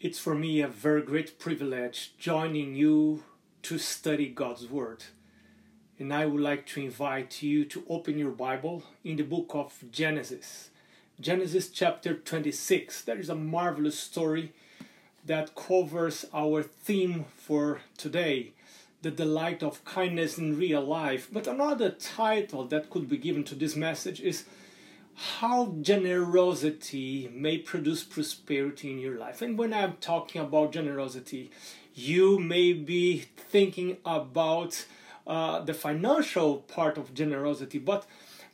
It's 0.00 0.18
for 0.18 0.34
me 0.34 0.62
a 0.62 0.66
very 0.66 1.02
great 1.02 1.38
privilege 1.38 2.14
joining 2.16 2.74
you 2.74 3.22
to 3.64 3.76
study 3.76 4.30
God's 4.30 4.66
Word. 4.66 5.04
And 5.98 6.10
I 6.10 6.24
would 6.24 6.40
like 6.40 6.64
to 6.68 6.80
invite 6.80 7.42
you 7.42 7.66
to 7.66 7.84
open 7.86 8.18
your 8.18 8.30
Bible 8.30 8.82
in 9.04 9.16
the 9.16 9.24
book 9.24 9.50
of 9.52 9.84
Genesis. 9.92 10.70
Genesis 11.20 11.68
chapter 11.68 12.14
26. 12.14 13.02
There 13.02 13.18
is 13.18 13.28
a 13.28 13.34
marvelous 13.34 13.98
story 13.98 14.54
that 15.26 15.54
covers 15.54 16.24
our 16.32 16.62
theme 16.62 17.26
for 17.36 17.82
today 17.98 18.54
the 19.02 19.10
delight 19.10 19.62
of 19.62 19.84
kindness 19.84 20.38
in 20.38 20.58
real 20.58 20.80
life. 20.80 21.28
But 21.30 21.46
another 21.46 21.90
title 21.90 22.64
that 22.68 22.88
could 22.88 23.06
be 23.06 23.18
given 23.18 23.44
to 23.44 23.54
this 23.54 23.76
message 23.76 24.22
is 24.22 24.46
how 25.20 25.74
generosity 25.82 27.30
may 27.34 27.58
produce 27.58 28.02
prosperity 28.02 28.90
in 28.90 28.98
your 28.98 29.18
life. 29.18 29.42
And 29.42 29.58
when 29.58 29.74
I'm 29.74 29.98
talking 30.00 30.40
about 30.40 30.72
generosity, 30.72 31.50
you 31.94 32.38
may 32.38 32.72
be 32.72 33.26
thinking 33.36 33.98
about 34.06 34.86
uh, 35.26 35.60
the 35.60 35.74
financial 35.74 36.56
part 36.56 36.96
of 36.96 37.12
generosity, 37.12 37.78
but 37.78 38.06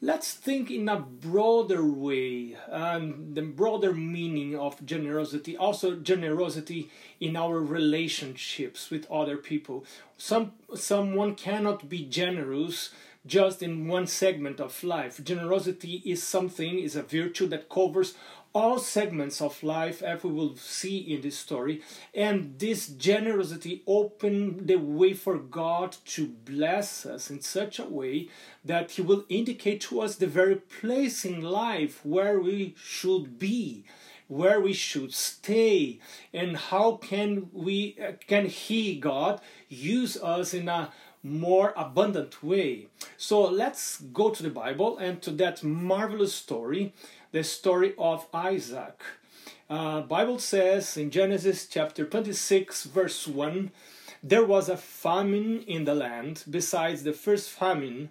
let's 0.02 0.32
think 0.32 0.68
in 0.68 0.88
a 0.88 0.98
broader 0.98 1.84
way 1.84 2.56
and 2.66 3.36
the 3.36 3.42
broader 3.42 3.92
meaning 3.94 4.54
of 4.54 4.84
generosity 4.84 5.56
also 5.56 5.96
generosity 5.96 6.90
in 7.18 7.34
our 7.34 7.60
relationships 7.60 8.90
with 8.90 9.10
other 9.10 9.38
people 9.38 9.86
some 10.18 10.52
someone 10.74 11.34
cannot 11.34 11.88
be 11.88 12.04
generous 12.04 12.90
just 13.26 13.62
in 13.62 13.88
one 13.88 14.06
segment 14.06 14.60
of 14.60 14.82
life. 14.84 15.22
Generosity 15.22 16.02
is 16.04 16.22
something, 16.22 16.78
is 16.78 16.96
a 16.96 17.02
virtue 17.02 17.46
that 17.48 17.68
covers 17.68 18.14
all 18.56 18.78
segments 18.78 19.42
of 19.42 19.62
life, 19.62 20.02
as 20.02 20.24
we 20.24 20.30
will 20.30 20.56
see 20.56 20.96
in 20.96 21.20
this 21.20 21.36
story. 21.36 21.82
And 22.14 22.58
this 22.58 22.88
generosity 22.88 23.82
opened 23.86 24.66
the 24.66 24.76
way 24.76 25.12
for 25.12 25.36
God 25.36 25.94
to 26.06 26.26
bless 26.26 27.04
us 27.04 27.30
in 27.30 27.42
such 27.42 27.78
a 27.78 27.84
way 27.84 28.30
that 28.64 28.92
He 28.92 29.02
will 29.02 29.26
indicate 29.28 29.82
to 29.82 30.00
us 30.00 30.16
the 30.16 30.26
very 30.26 30.56
place 30.56 31.26
in 31.26 31.42
life 31.42 32.00
where 32.02 32.40
we 32.40 32.74
should 32.78 33.38
be 33.38 33.84
where 34.28 34.60
we 34.60 34.72
should 34.72 35.14
stay 35.14 36.00
and 36.32 36.56
how 36.56 36.96
can 36.96 37.48
we 37.52 37.96
uh, 38.04 38.12
can 38.26 38.46
he 38.46 38.96
god 38.98 39.40
use 39.68 40.16
us 40.20 40.52
in 40.52 40.68
a 40.68 40.90
more 41.26 41.74
abundant 41.76 42.42
way. 42.42 42.86
So 43.16 43.42
let's 43.42 44.00
go 44.00 44.30
to 44.30 44.42
the 44.42 44.50
Bible 44.50 44.98
and 44.98 45.20
to 45.22 45.30
that 45.32 45.62
marvelous 45.62 46.34
story, 46.34 46.94
the 47.32 47.44
story 47.44 47.94
of 47.98 48.26
Isaac. 48.32 49.00
Uh, 49.68 50.02
Bible 50.02 50.38
says 50.38 50.96
in 50.96 51.10
Genesis 51.10 51.66
chapter 51.66 52.06
26 52.06 52.84
verse 52.84 53.26
1 53.26 53.72
there 54.22 54.44
was 54.44 54.68
a 54.68 54.76
famine 54.76 55.62
in 55.66 55.84
the 55.84 55.94
land 55.94 56.44
besides 56.48 57.02
the 57.02 57.12
first 57.12 57.50
famine 57.50 58.10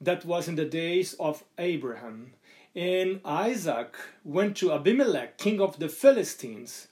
that 0.00 0.24
was 0.24 0.48
in 0.48 0.56
the 0.56 0.64
days 0.64 1.14
of 1.14 1.44
Abraham. 1.56 2.32
And 2.74 3.20
Isaac 3.24 3.96
went 4.24 4.56
to 4.58 4.72
Abimelech, 4.72 5.38
king 5.38 5.60
of 5.60 5.78
the 5.78 5.88
Philistines, 5.88 6.88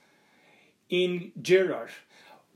in 0.88 1.32
Gerar 1.40 1.88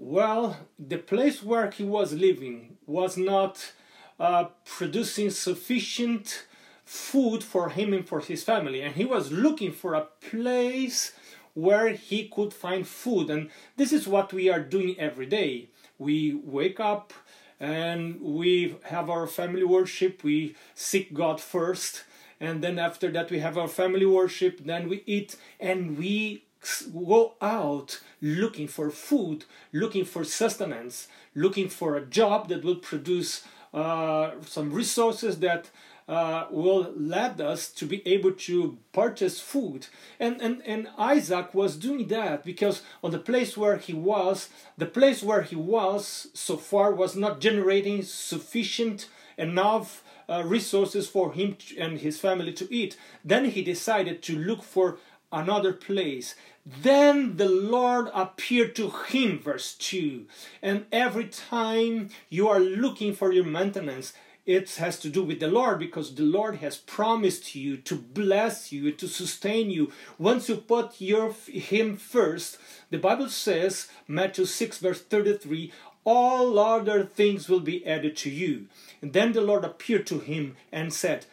well, 0.00 0.56
the 0.78 0.96
place 0.96 1.42
where 1.42 1.70
he 1.70 1.84
was 1.84 2.14
living 2.14 2.78
was 2.86 3.18
not 3.18 3.72
uh, 4.18 4.44
producing 4.64 5.28
sufficient 5.28 6.46
food 6.86 7.44
for 7.44 7.68
him 7.68 7.92
and 7.92 8.08
for 8.08 8.20
his 8.20 8.42
family, 8.42 8.80
and 8.80 8.94
he 8.94 9.04
was 9.04 9.30
looking 9.30 9.70
for 9.70 9.92
a 9.92 10.08
place 10.30 11.12
where 11.52 11.90
he 11.90 12.28
could 12.28 12.54
find 12.54 12.88
food. 12.88 13.28
And 13.28 13.50
this 13.76 13.92
is 13.92 14.08
what 14.08 14.32
we 14.32 14.48
are 14.48 14.60
doing 14.60 14.98
every 14.98 15.26
day. 15.26 15.68
We 15.98 16.34
wake 16.34 16.80
up 16.80 17.12
and 17.60 18.22
we 18.22 18.76
have 18.84 19.10
our 19.10 19.26
family 19.26 19.64
worship, 19.64 20.24
we 20.24 20.56
seek 20.74 21.12
God 21.12 21.42
first, 21.42 22.04
and 22.40 22.64
then 22.64 22.78
after 22.78 23.10
that, 23.12 23.30
we 23.30 23.40
have 23.40 23.58
our 23.58 23.68
family 23.68 24.06
worship, 24.06 24.64
then 24.64 24.88
we 24.88 25.02
eat, 25.04 25.36
and 25.60 25.98
we 25.98 26.46
go 26.92 27.34
out 27.40 28.00
looking 28.20 28.68
for 28.68 28.90
food, 28.90 29.44
looking 29.72 30.04
for 30.04 30.24
sustenance, 30.24 31.08
looking 31.34 31.68
for 31.68 31.96
a 31.96 32.04
job 32.04 32.48
that 32.48 32.64
will 32.64 32.76
produce 32.76 33.44
uh, 33.72 34.32
some 34.44 34.72
resources 34.72 35.38
that 35.38 35.70
uh, 36.08 36.46
will 36.50 36.92
lead 36.96 37.40
us 37.40 37.68
to 37.68 37.86
be 37.86 38.06
able 38.06 38.32
to 38.32 38.76
purchase 38.92 39.40
food. 39.40 39.86
And, 40.18 40.40
and, 40.42 40.60
and 40.66 40.88
Isaac 40.98 41.54
was 41.54 41.76
doing 41.76 42.08
that 42.08 42.44
because 42.44 42.82
on 43.04 43.12
the 43.12 43.18
place 43.18 43.56
where 43.56 43.76
he 43.76 43.94
was, 43.94 44.48
the 44.76 44.86
place 44.86 45.22
where 45.22 45.42
he 45.42 45.54
was 45.54 46.26
so 46.34 46.56
far 46.56 46.92
was 46.92 47.14
not 47.14 47.40
generating 47.40 48.02
sufficient 48.02 49.08
enough 49.38 50.02
uh, 50.28 50.42
resources 50.44 51.08
for 51.08 51.32
him 51.32 51.56
and 51.78 51.98
his 51.98 52.18
family 52.18 52.52
to 52.54 52.72
eat. 52.74 52.96
Then 53.24 53.46
he 53.46 53.62
decided 53.62 54.20
to 54.22 54.36
look 54.36 54.62
for 54.62 54.98
another 55.32 55.72
place. 55.72 56.34
Then 56.64 57.36
the 57.36 57.48
Lord 57.48 58.10
appeared 58.14 58.76
to 58.76 58.90
him, 58.90 59.38
verse 59.38 59.74
2. 59.74 60.26
And 60.62 60.86
every 60.92 61.26
time 61.26 62.10
you 62.28 62.48
are 62.48 62.60
looking 62.60 63.14
for 63.14 63.32
your 63.32 63.44
maintenance, 63.44 64.12
it 64.46 64.74
has 64.76 64.98
to 65.00 65.08
do 65.08 65.22
with 65.22 65.40
the 65.40 65.48
Lord 65.48 65.78
because 65.78 66.14
the 66.14 66.22
Lord 66.22 66.56
has 66.56 66.76
promised 66.76 67.54
you 67.54 67.76
to 67.78 67.94
bless 67.94 68.72
you, 68.72 68.90
to 68.92 69.06
sustain 69.06 69.70
you. 69.70 69.92
Once 70.18 70.48
you 70.48 70.56
put 70.56 71.00
your, 71.00 71.32
Him 71.46 71.96
first, 71.96 72.58
the 72.90 72.98
Bible 72.98 73.28
says, 73.28 73.88
Matthew 74.08 74.46
6, 74.46 74.78
verse 74.78 75.02
33, 75.02 75.72
all 76.04 76.58
other 76.58 77.04
things 77.04 77.48
will 77.48 77.60
be 77.60 77.86
added 77.86 78.16
to 78.18 78.30
you. 78.30 78.66
And 79.02 79.12
then 79.12 79.32
the 79.32 79.40
Lord 79.40 79.64
appeared 79.64 80.06
to 80.08 80.18
him 80.18 80.56
and 80.72 80.92
said, 80.92 81.26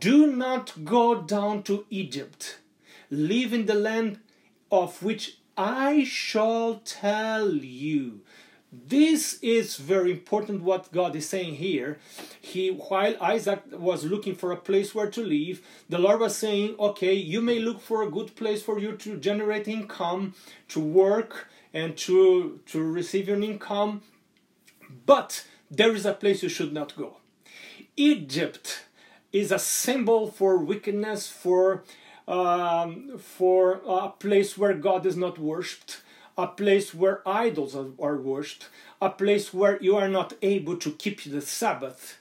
Do 0.00 0.26
not 0.26 0.84
go 0.84 1.20
down 1.22 1.64
to 1.64 1.86
Egypt 1.90 2.58
live 3.12 3.52
in 3.52 3.66
the 3.66 3.74
land 3.74 4.18
of 4.70 5.02
which 5.02 5.36
I 5.56 6.02
shall 6.04 6.80
tell 6.82 7.52
you. 7.52 8.22
This 8.72 9.38
is 9.42 9.76
very 9.76 10.12
important 10.12 10.62
what 10.62 10.90
God 10.92 11.14
is 11.14 11.28
saying 11.28 11.56
here. 11.56 11.98
He 12.40 12.70
while 12.70 13.14
Isaac 13.20 13.64
was 13.70 14.06
looking 14.06 14.34
for 14.34 14.50
a 14.50 14.56
place 14.56 14.94
where 14.94 15.10
to 15.10 15.22
live, 15.22 15.60
the 15.90 15.98
Lord 15.98 16.20
was 16.20 16.34
saying, 16.34 16.76
"Okay, 16.78 17.12
you 17.12 17.42
may 17.42 17.58
look 17.58 17.82
for 17.82 18.02
a 18.02 18.10
good 18.10 18.34
place 18.34 18.62
for 18.62 18.78
you 18.78 18.92
to 18.96 19.18
generate 19.18 19.68
income, 19.68 20.34
to 20.68 20.80
work 20.80 21.48
and 21.74 21.98
to 21.98 22.60
to 22.64 22.82
receive 22.82 23.28
your 23.28 23.42
income, 23.42 24.00
but 25.04 25.44
there 25.70 25.94
is 25.94 26.06
a 26.06 26.14
place 26.14 26.42
you 26.42 26.48
should 26.48 26.72
not 26.72 26.96
go." 26.96 27.18
Egypt 27.94 28.84
is 29.32 29.52
a 29.52 29.58
symbol 29.58 30.30
for 30.30 30.56
wickedness, 30.56 31.28
for 31.28 31.84
um, 32.28 33.18
for 33.18 33.80
a 33.86 34.08
place 34.08 34.56
where 34.56 34.74
God 34.74 35.06
is 35.06 35.16
not 35.16 35.38
worshipped, 35.38 36.02
a 36.36 36.46
place 36.46 36.94
where 36.94 37.26
idols 37.26 37.74
are, 37.74 37.88
are 38.00 38.16
worshipped, 38.16 38.68
a 39.00 39.10
place 39.10 39.52
where 39.52 39.80
you 39.82 39.96
are 39.96 40.08
not 40.08 40.34
able 40.42 40.76
to 40.76 40.92
keep 40.92 41.22
the 41.24 41.40
Sabbath. 41.40 42.18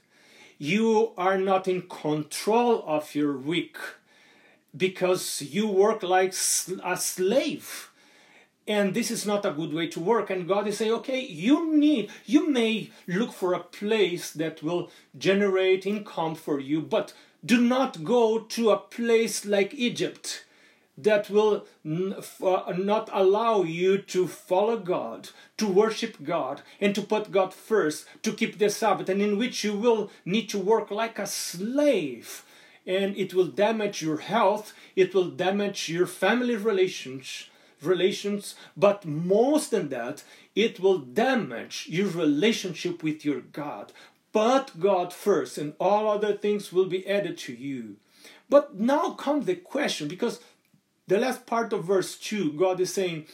You 0.58 1.12
are 1.18 1.38
not 1.38 1.68
in 1.68 1.84
control 1.84 2.84
of 2.86 3.16
your 3.16 3.36
week 3.36 3.78
because 4.76 5.42
you 5.42 5.68
work 5.68 6.04
like 6.04 6.34
a 6.84 6.98
slave 6.98 7.92
and 8.68 8.94
this 8.94 9.10
is 9.12 9.26
not 9.26 9.46
a 9.46 9.52
good 9.52 9.74
way 9.74 9.88
to 9.88 10.00
work 10.00 10.30
and 10.30 10.48
god 10.48 10.68
is 10.68 10.78
saying 10.78 10.92
okay 10.92 11.20
you 11.20 11.76
need 11.76 12.10
you 12.26 12.50
may 12.50 12.90
look 13.08 13.34
for 13.34 13.54
a 13.54 13.60
place 13.60 14.32
that 14.32 14.62
will 14.62 14.90
generate 15.18 15.86
income 15.86 16.36
for 16.36 16.60
you 16.60 16.82
but 16.82 17.14
do 17.46 17.60
not 17.60 18.04
go 18.04 18.40
to 18.40 18.70
a 18.70 18.78
place 18.78 19.46
like 19.46 19.74
Egypt 19.74 20.46
that 20.98 21.30
will 21.30 21.66
uh, 21.86 22.74
not 22.78 23.10
allow 23.12 23.64
you 23.64 23.98
to 23.98 24.28
follow 24.28 24.78
God, 24.78 25.30
to 25.58 25.68
worship 25.68 26.24
God, 26.24 26.62
and 26.80 26.94
to 26.94 27.02
put 27.02 27.32
God 27.32 27.54
first, 27.54 28.06
to 28.24 28.34
keep 28.34 28.58
the 28.58 28.70
Sabbath, 28.70 29.10
and 29.10 29.22
in 29.22 29.38
which 29.38 29.64
you 29.64 29.74
will 29.74 30.12
need 30.26 30.50
to 30.50 30.60
work 30.60 30.92
like 30.92 31.18
a 31.18 31.26
slave. 31.26 32.44
And 32.86 33.16
it 33.16 33.34
will 33.34 33.48
damage 33.48 34.02
your 34.02 34.18
health, 34.18 34.74
it 34.96 35.14
will 35.14 35.30
damage 35.30 35.90
your 35.90 36.08
family 36.08 36.56
relations, 36.56 37.50
relations, 37.82 38.56
but 38.76 39.06
most 39.06 39.72
than 39.72 39.90
that, 39.90 40.24
it 40.56 40.80
will 40.80 41.00
damage 41.00 41.88
your 41.90 42.10
relationship 42.10 43.02
with 43.02 43.24
your 43.24 43.42
God. 43.42 43.94
But 44.32 44.80
God 44.80 45.14
first, 45.14 45.58
and 45.58 45.74
all 45.80 46.10
other 46.10 46.34
things 46.34 46.72
will 46.72 46.86
be 46.86 47.08
added 47.08 47.38
to 47.40 47.54
you. 47.54 47.98
But 48.50 48.76
now 48.76 49.12
comes 49.12 49.46
the 49.46 49.56
question 49.56 50.08
because 50.08 50.40
the 51.08 51.18
last 51.18 51.46
part 51.46 51.74
of 51.74 51.86
verse 51.86 52.18
2, 52.18 52.54
God 52.54 52.80
is 52.80 52.94
saying, 52.94 53.26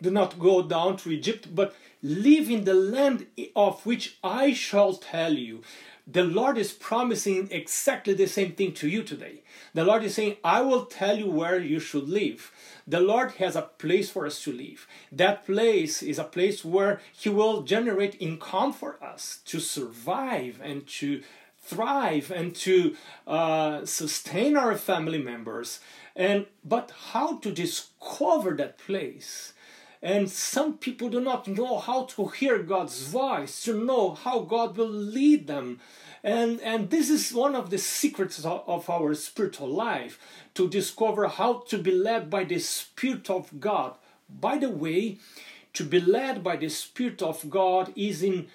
Do 0.00 0.10
not 0.10 0.38
go 0.38 0.62
down 0.62 0.96
to 0.98 1.10
Egypt, 1.10 1.54
but 1.54 1.74
live 2.02 2.50
in 2.50 2.64
the 2.64 2.74
land 2.74 3.26
of 3.54 3.84
which 3.84 4.18
I 4.22 4.52
shall 4.52 4.94
tell 4.94 5.34
you. 5.34 5.62
The 6.08 6.22
Lord 6.22 6.56
is 6.56 6.72
promising 6.72 7.48
exactly 7.50 8.14
the 8.14 8.28
same 8.28 8.52
thing 8.52 8.72
to 8.74 8.88
you 8.88 9.02
today. 9.02 9.42
The 9.74 9.84
Lord 9.84 10.04
is 10.04 10.14
saying, 10.14 10.36
I 10.44 10.60
will 10.60 10.86
tell 10.86 11.18
you 11.18 11.28
where 11.28 11.58
you 11.58 11.80
should 11.80 12.08
live. 12.08 12.52
The 12.86 13.00
Lord 13.00 13.32
has 13.32 13.56
a 13.56 13.62
place 13.62 14.08
for 14.08 14.24
us 14.24 14.40
to 14.44 14.52
live. 14.52 14.86
That 15.10 15.44
place 15.44 16.04
is 16.04 16.20
a 16.20 16.24
place 16.24 16.64
where 16.64 17.00
He 17.12 17.28
will 17.28 17.62
generate 17.62 18.20
income 18.20 18.72
for 18.72 19.02
us 19.02 19.40
to 19.46 19.58
survive 19.58 20.60
and 20.62 20.86
to 21.00 21.22
thrive 21.60 22.30
and 22.30 22.54
to 22.54 22.96
uh, 23.26 23.84
sustain 23.84 24.56
our 24.56 24.76
family 24.76 25.20
members. 25.20 25.80
And 26.14 26.46
but 26.64 26.92
how 27.10 27.38
to 27.38 27.50
discover 27.50 28.54
that 28.56 28.78
place? 28.78 29.54
And 30.06 30.30
some 30.30 30.78
people 30.78 31.08
do 31.08 31.20
not 31.20 31.48
know 31.48 31.78
how 31.80 32.04
to 32.04 32.28
hear 32.28 32.62
God's 32.62 33.02
voice, 33.08 33.64
to 33.64 33.74
know 33.74 34.14
how 34.14 34.38
God 34.38 34.76
will 34.76 34.88
lead 34.88 35.48
them. 35.48 35.80
And, 36.22 36.60
and 36.60 36.90
this 36.90 37.10
is 37.10 37.34
one 37.34 37.56
of 37.56 37.70
the 37.70 37.78
secrets 37.78 38.44
of, 38.44 38.88
our 38.88 39.14
spiritual 39.14 39.66
life 39.66 40.20
to 40.54 40.68
discover 40.68 41.26
how 41.26 41.64
to 41.70 41.78
be 41.78 41.90
led 41.90 42.30
by 42.30 42.44
the 42.44 42.60
Spirit 42.60 43.28
of 43.28 43.58
God. 43.58 43.96
By 44.30 44.58
the 44.58 44.70
way, 44.70 45.18
to 45.72 45.82
be 45.82 46.00
led 46.00 46.44
by 46.44 46.54
the 46.54 46.68
Spirit 46.68 47.20
of 47.20 47.50
God 47.50 47.92
is 47.96 48.22
in 48.22 48.46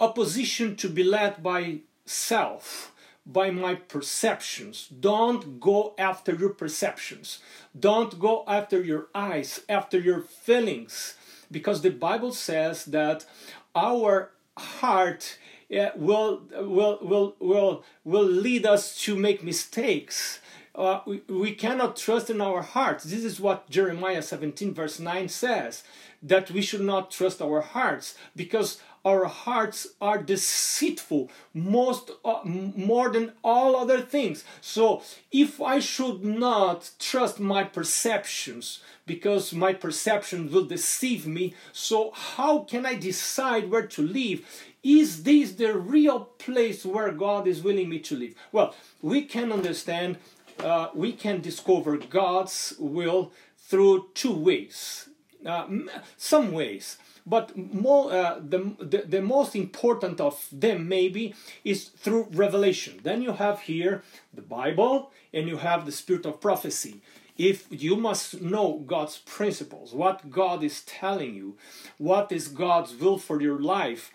opposition 0.00 0.76
to 0.76 0.88
be 0.88 1.04
led 1.04 1.42
by 1.42 1.80
self 2.06 2.94
by 3.26 3.50
my 3.50 3.74
perceptions. 3.74 4.88
Don't 4.88 5.58
go 5.60 5.94
after 5.98 6.34
your 6.34 6.50
perceptions. 6.50 7.40
Don't 7.78 8.18
go 8.20 8.44
after 8.46 8.80
your 8.80 9.08
eyes, 9.14 9.60
after 9.68 9.98
your 9.98 10.20
feelings. 10.20 11.16
Because 11.50 11.82
the 11.82 11.90
Bible 11.90 12.32
says 12.32 12.84
that 12.86 13.26
our 13.74 14.30
heart 14.56 15.38
uh, 15.76 15.90
will, 15.96 16.42
will, 16.52 16.98
will, 17.02 17.36
will, 17.40 17.84
will 18.04 18.24
lead 18.24 18.64
us 18.64 18.96
to 19.02 19.16
make 19.16 19.42
mistakes. 19.42 20.40
Uh, 20.74 21.00
we, 21.06 21.22
we 21.28 21.52
cannot 21.52 21.96
trust 21.96 22.30
in 22.30 22.40
our 22.40 22.62
hearts. 22.62 23.04
This 23.04 23.24
is 23.24 23.40
what 23.40 23.68
Jeremiah 23.70 24.22
17, 24.22 24.74
verse 24.74 25.00
9 25.00 25.28
says 25.28 25.82
that 26.22 26.50
we 26.50 26.62
should 26.62 26.80
not 26.80 27.10
trust 27.10 27.40
our 27.42 27.60
hearts 27.60 28.14
because 28.34 28.80
our 29.06 29.26
hearts 29.26 29.86
are 30.00 30.20
deceitful 30.20 31.30
most 31.54 32.10
uh, 32.24 32.40
more 32.44 33.08
than 33.08 33.32
all 33.44 33.76
other 33.76 34.00
things. 34.00 34.44
So 34.60 35.02
if 35.30 35.60
i 35.60 35.78
should 35.78 36.24
not 36.24 36.90
trust 36.98 37.38
my 37.38 37.62
perceptions 37.62 38.80
because 39.06 39.52
my 39.52 39.72
perception 39.72 40.50
will 40.50 40.64
deceive 40.64 41.24
me 41.26 41.54
so 41.72 42.10
how 42.34 42.52
can 42.70 42.84
i 42.84 42.94
decide 42.94 43.70
where 43.70 43.86
to 43.86 44.02
live? 44.02 44.38
Is 44.82 45.22
this 45.22 45.52
the 45.52 45.72
real 45.78 46.20
place 46.46 46.84
where 46.84 47.12
god 47.12 47.46
is 47.46 47.62
willing 47.62 47.88
me 47.88 48.00
to 48.00 48.16
live? 48.16 48.34
Well 48.50 48.74
we 49.00 49.22
can 49.22 49.52
understand 49.52 50.18
uh, 50.58 50.88
we 50.94 51.12
can 51.12 51.40
discover 51.40 51.96
god's 51.96 52.74
will 52.78 53.30
through 53.56 54.08
two 54.14 54.36
ways 54.48 55.08
uh, 55.44 55.68
some 56.16 56.50
ways 56.50 56.96
but 57.26 57.56
more, 57.56 58.12
uh, 58.12 58.38
the, 58.38 58.74
the, 58.78 59.04
the 59.06 59.22
most 59.22 59.56
important 59.56 60.20
of 60.20 60.46
them 60.52 60.88
maybe 60.88 61.34
is 61.64 61.88
through 61.88 62.28
revelation. 62.30 63.00
Then 63.02 63.20
you 63.22 63.32
have 63.32 63.60
here 63.60 64.02
the 64.32 64.42
Bible 64.42 65.10
and 65.34 65.48
you 65.48 65.56
have 65.56 65.84
the 65.84 65.92
spirit 65.92 66.24
of 66.24 66.40
prophecy 66.40 67.00
if 67.38 67.66
you 67.70 67.96
must 67.96 68.40
know 68.40 68.82
God's 68.86 69.18
principles, 69.18 69.92
what 69.92 70.30
God 70.30 70.62
is 70.62 70.82
telling 70.82 71.34
you, 71.34 71.56
what 71.98 72.32
is 72.32 72.48
God's 72.48 72.94
will 72.94 73.18
for 73.18 73.40
your 73.40 73.58
life, 73.58 74.10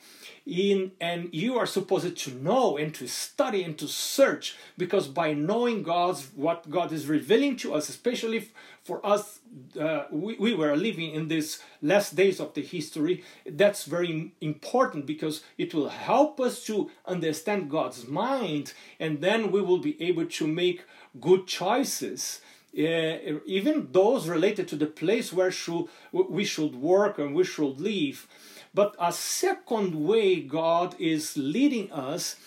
in 0.46 0.92
and 1.00 1.30
you 1.31 1.58
are 1.58 1.68
supposed 1.68 2.18
to 2.18 2.34
know 2.34 2.78
and 2.78 2.96
to 2.96 3.08
study 3.08 3.63
and 3.63 3.78
to 3.78 3.88
search 3.88 4.58
because 4.75 5.08
by 5.08 5.34
knowing 5.34 5.84
God's 5.84 6.30
what 6.36 6.69
God 6.69 6.92
is 6.92 7.06
revealing 7.06 7.58
to 7.58 7.75
us, 7.75 7.90
especially 7.90 8.50
for 8.83 9.06
us, 9.06 9.39
uh, 9.80 10.06
we, 10.12 10.36
we 10.36 10.56
were 10.56 10.75
living 10.75 11.12
in 11.12 11.28
these 11.28 11.62
last 11.81 12.16
days 12.16 12.39
of 12.39 12.54
the 12.54 12.62
history. 12.62 13.24
That's 13.45 13.86
very 13.86 14.33
important 14.42 15.06
because 15.06 15.44
it 15.57 15.74
will 15.74 15.89
help 15.89 16.39
us 16.39 16.63
to 16.66 16.89
understand 17.06 17.69
God's 17.69 18.07
mind, 18.07 18.74
and 19.00 19.22
then 19.22 19.51
we 19.51 19.62
will 19.62 19.80
be 19.80 20.01
able 20.01 20.25
to 20.25 20.48
make 20.48 20.83
good 21.19 21.48
choices 21.48 22.42
uh, 22.78 23.39
even 23.45 23.89
those 23.92 24.30
related 24.30 24.68
to 24.69 24.78
the 24.78 24.86
place 24.86 25.34
where 25.34 25.51
should, 25.51 25.88
we 26.13 26.45
should 26.45 26.75
work 26.75 27.19
and 27.19 27.36
we 27.36 27.44
should 27.44 27.81
live. 27.81 28.27
But 28.74 28.95
a 28.98 29.12
second 29.12 29.94
way 29.94 30.39
God 30.39 30.95
is 30.98 31.36
leading 31.36 31.92
us 31.92 32.38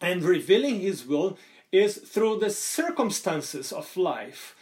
and 0.00 0.22
revealing 0.22 0.80
His 0.80 1.04
will 1.04 1.36
is 1.72 1.96
through 1.96 2.38
the 2.38 2.50
circumstances 2.50 3.72
of 3.72 3.96
life. 3.96 4.54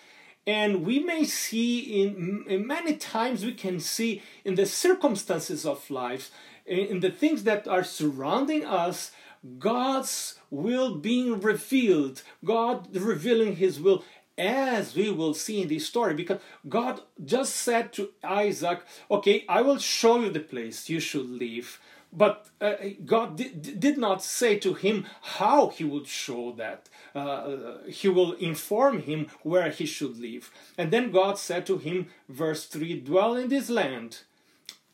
And 0.47 0.85
we 0.87 0.99
may 0.99 1.25
see 1.25 2.03
in, 2.03 2.45
in 2.49 2.67
many 2.67 2.97
times 2.97 3.45
we 3.45 3.53
can 3.53 3.81
see 3.81 4.23
in 4.45 4.55
the 4.55 4.67
circumstances 4.67 5.67
of 5.67 5.91
life, 5.91 6.31
in 6.67 7.01
the 7.01 7.11
things 7.11 7.45
that 7.45 7.69
are 7.69 7.85
surrounding 7.85 8.65
us, 8.65 9.11
God's 9.59 10.39
will 10.51 10.97
being 10.97 11.41
revealed, 11.41 12.23
God 12.45 12.95
revealing 12.95 13.57
His 13.57 13.81
will 13.81 14.05
as 14.39 14.95
we 14.95 15.11
will 15.11 15.35
see 15.35 15.63
in 15.63 15.69
this 15.69 15.87
story, 15.87 16.15
because 16.15 16.41
God 16.69 17.01
just 17.25 17.57
said 17.57 17.93
to 17.95 18.11
Isaac, 18.23 18.83
Okay, 19.11 19.45
I 19.49 19.63
will 19.63 19.79
show 19.79 20.21
you 20.21 20.31
the 20.31 20.41
place 20.41 20.89
you 20.89 21.01
should 21.01 21.29
live. 21.29 21.81
But 22.13 22.47
uh, 22.61 22.75
God 23.05 23.37
did, 23.37 23.81
did 23.81 23.99
not 23.99 24.23
say 24.23 24.59
to 24.61 24.73
him 24.73 25.07
how 25.21 25.69
he 25.69 25.85
would 25.85 26.07
show 26.07 26.53
that. 26.53 26.89
Uh, 27.15 27.79
he 27.89 28.09
will 28.09 28.33
inform 28.35 29.03
him 29.03 29.29
where 29.43 29.71
he 29.71 29.87
should 29.87 30.19
live. 30.19 30.51
And 30.77 30.91
then 30.91 31.11
God 31.11 31.39
said 31.39 31.67
to 31.67 31.79
him, 31.79 32.09
verse 32.29 32.67
3 32.67 33.01
Dwell 33.01 33.37
in 33.37 33.49
this 33.49 33.71
land 33.71 34.21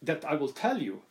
that 0.02 0.24
I 0.24 0.34
will 0.34 0.50
tell 0.50 0.78
you 0.78 1.02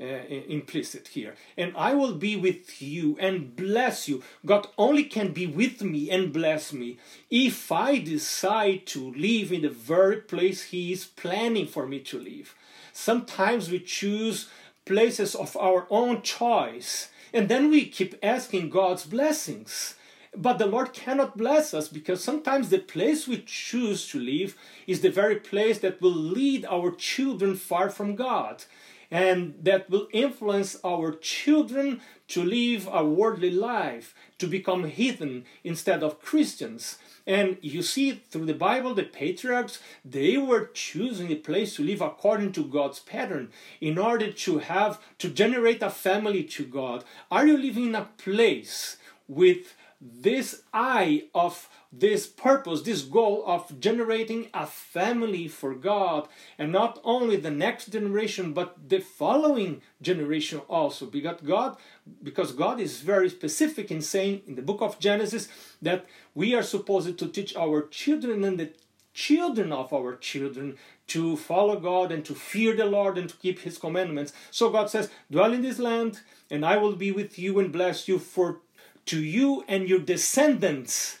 uh, 0.00 0.04
implicit 0.04 1.08
here. 1.08 1.34
And 1.56 1.72
I 1.76 1.94
will 1.94 2.14
be 2.14 2.36
with 2.36 2.82
you 2.82 3.16
and 3.20 3.54
bless 3.54 4.08
you. 4.08 4.22
God 4.44 4.66
only 4.76 5.04
can 5.04 5.32
be 5.32 5.46
with 5.46 5.82
me 5.82 6.10
and 6.10 6.32
bless 6.32 6.72
me 6.72 6.98
if 7.30 7.70
I 7.70 7.98
decide 7.98 8.86
to 8.86 9.12
live 9.12 9.52
in 9.52 9.62
the 9.62 9.68
very 9.68 10.16
place 10.16 10.64
He 10.64 10.92
is 10.92 11.04
planning 11.04 11.66
for 11.66 11.86
me 11.86 12.00
to 12.00 12.18
live. 12.18 12.54
Sometimes 12.92 13.70
we 13.70 13.80
choose 13.80 14.48
places 14.84 15.34
of 15.34 15.56
our 15.56 15.86
own 15.90 16.22
choice 16.22 17.10
and 17.32 17.48
then 17.48 17.70
we 17.70 17.86
keep 17.86 18.14
asking 18.22 18.70
God's 18.70 19.06
blessings. 19.06 19.96
But 20.36 20.58
the 20.58 20.66
Lord 20.66 20.92
cannot 20.92 21.36
bless 21.36 21.72
us 21.72 21.88
because 21.88 22.22
sometimes 22.22 22.68
the 22.68 22.78
place 22.78 23.28
we 23.28 23.42
choose 23.46 24.08
to 24.08 24.18
live 24.18 24.56
is 24.86 25.00
the 25.00 25.10
very 25.10 25.36
place 25.36 25.78
that 25.78 26.00
will 26.00 26.14
lead 26.14 26.64
our 26.66 26.90
children 26.90 27.54
far 27.54 27.88
from 27.88 28.16
God 28.16 28.64
and 29.10 29.54
that 29.62 29.88
will 29.88 30.08
influence 30.12 30.76
our 30.84 31.12
children 31.12 32.00
to 32.26 32.42
live 32.42 32.88
a 32.90 33.04
worldly 33.04 33.50
life, 33.50 34.14
to 34.38 34.46
become 34.46 34.84
heathen 34.84 35.44
instead 35.62 36.02
of 36.02 36.20
Christians. 36.20 36.98
And 37.26 37.56
you 37.60 37.82
see 37.82 38.12
through 38.12 38.46
the 38.46 38.54
Bible, 38.54 38.92
the 38.92 39.04
patriarchs, 39.04 39.78
they 40.04 40.36
were 40.36 40.70
choosing 40.74 41.30
a 41.30 41.36
place 41.36 41.76
to 41.76 41.84
live 41.84 42.00
according 42.00 42.52
to 42.52 42.64
God's 42.64 42.98
pattern 42.98 43.50
in 43.80 43.98
order 43.98 44.32
to 44.32 44.58
have, 44.58 45.00
to 45.18 45.30
generate 45.30 45.82
a 45.82 45.90
family 45.90 46.42
to 46.44 46.64
God. 46.64 47.04
Are 47.30 47.46
you 47.46 47.56
living 47.56 47.86
in 47.86 47.94
a 47.94 48.08
place 48.18 48.96
with 49.28 49.74
this 50.04 50.62
eye 50.74 51.24
of 51.34 51.70
this 51.90 52.26
purpose, 52.26 52.82
this 52.82 53.02
goal 53.02 53.42
of 53.46 53.80
generating 53.80 54.48
a 54.52 54.66
family 54.66 55.48
for 55.48 55.74
God, 55.74 56.28
and 56.58 56.70
not 56.70 57.00
only 57.04 57.36
the 57.36 57.50
next 57.50 57.86
generation, 57.86 58.52
but 58.52 58.88
the 58.90 59.00
following 59.00 59.80
generation 60.02 60.60
also. 60.68 61.06
Because 61.06 61.40
God, 61.40 61.76
because 62.22 62.52
God 62.52 62.80
is 62.80 63.00
very 63.00 63.30
specific 63.30 63.90
in 63.90 64.02
saying 64.02 64.42
in 64.46 64.56
the 64.56 64.62
book 64.62 64.82
of 64.82 64.98
Genesis 64.98 65.48
that 65.80 66.04
we 66.34 66.54
are 66.54 66.62
supposed 66.62 67.18
to 67.18 67.28
teach 67.28 67.56
our 67.56 67.86
children 67.86 68.44
and 68.44 68.60
the 68.60 68.72
children 69.14 69.72
of 69.72 69.92
our 69.92 70.16
children 70.16 70.76
to 71.06 71.36
follow 71.36 71.78
God 71.78 72.10
and 72.12 72.24
to 72.24 72.34
fear 72.34 72.74
the 72.74 72.84
Lord 72.84 73.16
and 73.16 73.28
to 73.30 73.36
keep 73.36 73.60
His 73.60 73.78
commandments. 73.78 74.32
So 74.50 74.68
God 74.68 74.90
says, 74.90 75.10
Dwell 75.30 75.52
in 75.52 75.62
this 75.62 75.78
land, 75.78 76.20
and 76.50 76.66
I 76.66 76.76
will 76.76 76.96
be 76.96 77.12
with 77.12 77.38
you 77.38 77.58
and 77.58 77.72
bless 77.72 78.08
you 78.08 78.18
for 78.18 78.60
to 79.06 79.22
you 79.22 79.64
and 79.68 79.88
your 79.88 80.00
descendants 80.00 81.18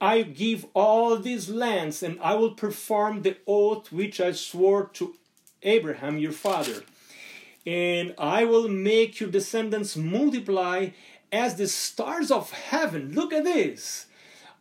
I 0.00 0.22
give 0.22 0.66
all 0.74 1.16
these 1.18 1.48
lands, 1.48 2.02
and 2.02 2.18
I 2.20 2.34
will 2.34 2.52
perform 2.52 3.22
the 3.22 3.36
oath 3.46 3.90
which 3.92 4.20
I 4.20 4.32
swore 4.32 4.86
to 4.94 5.14
Abraham 5.62 6.18
your 6.18 6.32
father. 6.32 6.82
And 7.66 8.14
I 8.16 8.44
will 8.44 8.68
make 8.68 9.20
your 9.20 9.30
descendants 9.30 9.96
multiply 9.96 10.90
as 11.32 11.56
the 11.56 11.68
stars 11.68 12.30
of 12.30 12.52
heaven. 12.52 13.12
Look 13.14 13.32
at 13.32 13.44
this. 13.44 14.06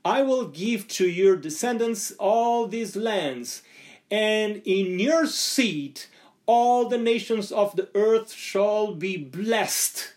I 0.03 0.21
will 0.21 0.47
give 0.47 0.87
to 0.89 1.07
your 1.07 1.35
descendants 1.35 2.13
all 2.19 2.67
these 2.67 2.95
lands, 2.95 3.61
and 4.09 4.61
in 4.65 4.99
your 4.99 5.25
seed 5.27 6.01
all 6.45 6.87
the 6.87 6.97
nations 6.97 7.51
of 7.51 7.75
the 7.75 7.89
earth 7.93 8.31
shall 8.31 8.93
be 8.93 9.17
blessed 9.17 10.13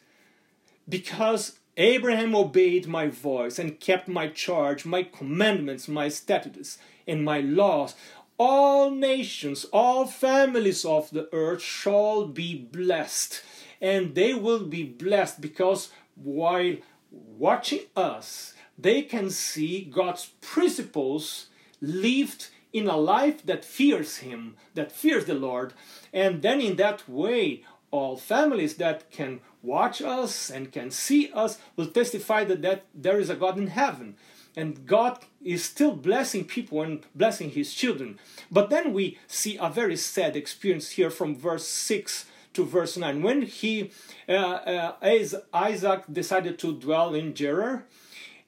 because 0.88 1.58
Abraham 1.76 2.34
obeyed 2.34 2.86
my 2.86 3.08
voice 3.08 3.58
and 3.58 3.80
kept 3.80 4.08
my 4.08 4.28
charge, 4.28 4.84
my 4.84 5.02
commandments, 5.02 5.88
my 5.88 6.08
statutes, 6.08 6.78
and 7.06 7.24
my 7.24 7.40
laws. 7.40 7.94
All 8.38 8.90
nations, 8.90 9.66
all 9.72 10.06
families 10.06 10.84
of 10.84 11.10
the 11.10 11.28
earth 11.32 11.62
shall 11.62 12.26
be 12.26 12.54
blessed, 12.54 13.42
and 13.80 14.14
they 14.14 14.34
will 14.34 14.64
be 14.64 14.82
blessed 14.82 15.40
because 15.40 15.90
while 16.14 16.76
watching 17.10 17.80
us, 17.96 18.54
they 18.78 19.02
can 19.02 19.30
see 19.30 19.82
God's 19.84 20.26
principles 20.40 21.46
lived 21.80 22.48
in 22.72 22.88
a 22.88 22.96
life 22.96 23.44
that 23.46 23.64
fears 23.64 24.18
Him, 24.18 24.56
that 24.74 24.92
fears 24.92 25.24
the 25.24 25.34
Lord, 25.34 25.74
and 26.12 26.42
then 26.42 26.60
in 26.60 26.76
that 26.76 27.08
way, 27.08 27.64
all 27.90 28.16
families 28.16 28.76
that 28.76 29.10
can 29.10 29.40
watch 29.62 30.02
us 30.02 30.50
and 30.50 30.72
can 30.72 30.90
see 30.90 31.30
us 31.32 31.58
will 31.76 31.86
testify 31.86 32.44
that, 32.44 32.62
that 32.62 32.86
there 32.94 33.18
is 33.18 33.30
a 33.30 33.36
God 33.36 33.58
in 33.58 33.68
heaven. 33.68 34.16
And 34.56 34.84
God 34.86 35.24
is 35.42 35.64
still 35.64 35.92
blessing 35.92 36.44
people 36.44 36.82
and 36.82 37.04
blessing 37.14 37.50
his 37.50 37.72
children. 37.72 38.18
But 38.50 38.68
then 38.70 38.92
we 38.92 39.18
see 39.26 39.56
a 39.56 39.70
very 39.70 39.96
sad 39.96 40.36
experience 40.36 40.90
here 40.90 41.10
from 41.10 41.36
verse 41.36 41.66
6 41.68 42.26
to 42.54 42.64
verse 42.64 42.96
9. 42.96 43.22
When 43.22 43.42
he, 43.42 43.92
uh, 44.28 44.32
uh, 45.02 45.40
Isaac 45.52 46.04
decided 46.10 46.58
to 46.58 46.78
dwell 46.78 47.14
in 47.14 47.34
Gerar, 47.34 47.86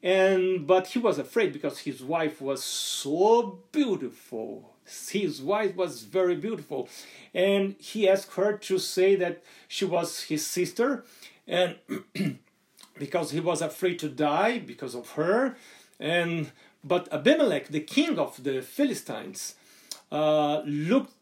and 0.02 0.66
but 0.66 0.88
he 0.88 0.98
was 0.98 1.18
afraid 1.18 1.52
because 1.52 1.78
his 1.80 2.02
wife 2.02 2.40
was 2.40 2.64
so 2.64 3.60
beautiful 3.70 4.71
his 5.10 5.40
wife 5.40 5.76
was 5.76 6.02
very 6.02 6.36
beautiful. 6.36 6.88
And 7.34 7.76
he 7.78 8.08
asked 8.08 8.34
her 8.34 8.56
to 8.58 8.78
say 8.78 9.16
that 9.16 9.42
she 9.68 9.84
was 9.84 10.24
his 10.24 10.46
sister. 10.46 11.04
And 11.46 11.76
because 12.98 13.30
he 13.30 13.40
was 13.40 13.62
afraid 13.62 13.98
to 14.00 14.08
die 14.08 14.58
because 14.58 14.94
of 14.94 15.10
her. 15.12 15.56
And 15.98 16.52
but 16.84 17.08
abimelech 17.12 17.68
the 17.68 17.80
king 17.80 18.18
of 18.18 18.42
the 18.42 18.60
philistines 18.60 19.54
uh, 20.10 20.62
looked 20.64 21.12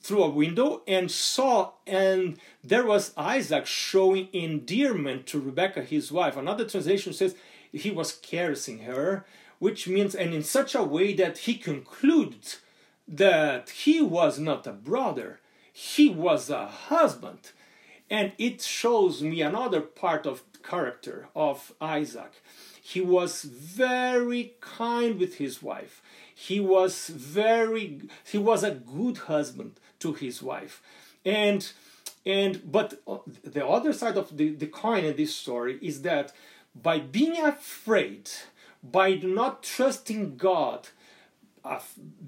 through 0.00 0.22
a 0.22 0.30
window 0.30 0.82
and 0.86 1.10
saw 1.10 1.72
and 1.86 2.38
there 2.62 2.86
was 2.86 3.12
isaac 3.16 3.66
showing 3.66 4.28
endearment 4.32 5.26
to 5.26 5.40
rebekah 5.40 5.82
his 5.82 6.10
wife. 6.10 6.36
Another 6.36 6.64
translation 6.64 7.12
says 7.12 7.34
he 7.72 7.90
was 7.90 8.12
caressing 8.12 8.80
her 8.80 9.24
which 9.58 9.88
means 9.88 10.14
and 10.14 10.32
in 10.32 10.42
such 10.42 10.74
a 10.74 10.82
way 10.82 11.12
that 11.14 11.38
he 11.38 11.54
concludes 11.54 12.60
that 13.08 13.70
he 13.70 14.02
was 14.02 14.38
not 14.38 14.66
a 14.66 14.72
brother, 14.72 15.40
he 15.72 16.08
was 16.08 16.50
a 16.50 16.66
husband. 16.66 17.52
And 18.10 18.32
it 18.38 18.62
shows 18.62 19.22
me 19.22 19.42
another 19.42 19.80
part 19.80 20.26
of 20.26 20.42
character 20.62 21.28
of 21.34 21.72
Isaac. 21.80 22.32
He 22.82 23.00
was 23.00 23.42
very 23.42 24.54
kind 24.60 25.18
with 25.18 25.36
his 25.36 25.62
wife. 25.62 26.02
He 26.34 26.60
was 26.60 27.08
very 27.08 28.02
he 28.24 28.38
was 28.38 28.62
a 28.62 28.70
good 28.70 29.18
husband 29.18 29.80
to 30.00 30.12
his 30.14 30.42
wife. 30.42 30.82
And 31.24 31.70
and 32.24 32.62
but 32.70 33.00
uh, 33.06 33.18
the 33.44 33.66
other 33.66 33.92
side 33.92 34.16
of 34.16 34.36
the, 34.36 34.54
the 34.54 34.66
coin 34.66 35.04
in 35.04 35.16
this 35.16 35.34
story 35.34 35.78
is 35.82 36.02
that 36.02 36.32
by 36.74 36.98
being 36.98 37.38
afraid, 37.44 38.30
by 38.82 39.14
not 39.14 39.62
trusting 39.62 40.36
God, 40.36 40.88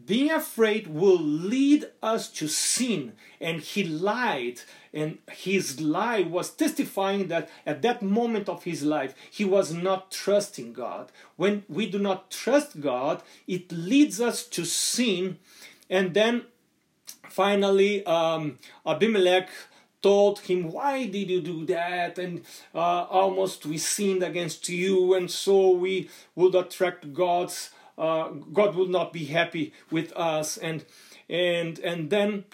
being 0.06 0.30
afraid 0.30 0.86
will 0.86 1.18
lead 1.18 1.86
us 2.02 2.28
to 2.28 2.48
sin. 2.48 3.12
And 3.40 3.60
he 3.60 3.84
lied 3.84 4.60
and 4.92 5.18
his 5.30 5.80
lie 5.80 6.22
was 6.22 6.50
testifying 6.50 7.28
that 7.28 7.48
at 7.64 7.82
that 7.82 8.02
moment 8.02 8.48
of 8.48 8.64
his 8.64 8.82
life 8.82 9.14
he 9.30 9.44
was 9.44 9.72
not 9.72 10.10
trusting 10.10 10.72
god. 10.72 11.12
When 11.36 11.64
we 11.68 11.88
do 11.88 11.98
not 11.98 12.30
trust 12.30 12.80
god 12.80 13.22
it 13.46 13.70
leads 13.72 14.20
us 14.20 14.44
to 14.46 14.64
sin. 14.64 15.38
And 15.88 16.14
then 16.14 16.44
finally 17.28 18.04
um, 18.04 18.58
abimelech 18.84 19.48
told 20.02 20.40
him 20.40 20.72
why 20.72 21.06
did 21.06 21.30
you 21.30 21.40
do 21.40 21.64
that? 21.66 22.18
And 22.18 22.42
uh, 22.74 23.04
almost 23.04 23.64
we 23.64 23.78
sinned 23.78 24.22
against 24.22 24.68
you 24.68 25.14
and 25.14 25.30
so 25.30 25.70
we 25.70 26.10
would 26.34 26.54
attract 26.54 27.12
god's 27.12 27.70
uh, 28.00 28.30
God 28.52 28.74
will 28.74 28.88
not 28.88 29.12
be 29.12 29.26
happy 29.26 29.72
with 29.90 30.12
us. 30.16 30.56
And 30.56 30.84
and 31.28 31.78
and 31.80 32.10
then 32.10 32.44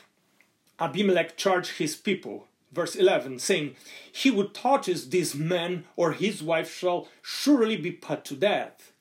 Abimelech 0.79 1.37
charged 1.37 1.79
his 1.79 1.97
people, 1.97 2.49
verse 2.73 2.95
11, 2.95 3.39
saying, 3.39 3.77
He 4.13 4.31
who 4.31 4.49
touches 4.49 5.09
this 5.09 5.35
man 5.35 5.85
or 5.97 6.13
his 6.13 6.43
wife 6.43 6.75
shall 6.75 7.09
surely 7.23 7.77
be 7.77 7.93
put 7.93 8.25
to 8.27 8.35
death. 8.35 8.93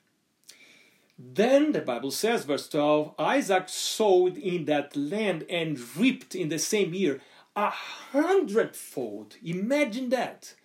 Then 1.18 1.72
the 1.72 1.82
Bible 1.82 2.12
says, 2.12 2.46
verse 2.46 2.68
12, 2.70 3.16
Isaac 3.18 3.70
sowed 3.70 4.38
in 4.38 4.66
that 4.66 4.96
land 4.96 5.46
and 5.50 5.80
reaped 5.98 6.36
in 6.36 6.50
the 6.50 6.60
same 6.60 6.94
year 6.94 7.22
a 7.56 7.70
hundredfold. 7.70 9.38
Imagine 9.44 10.10
that. 10.10 10.56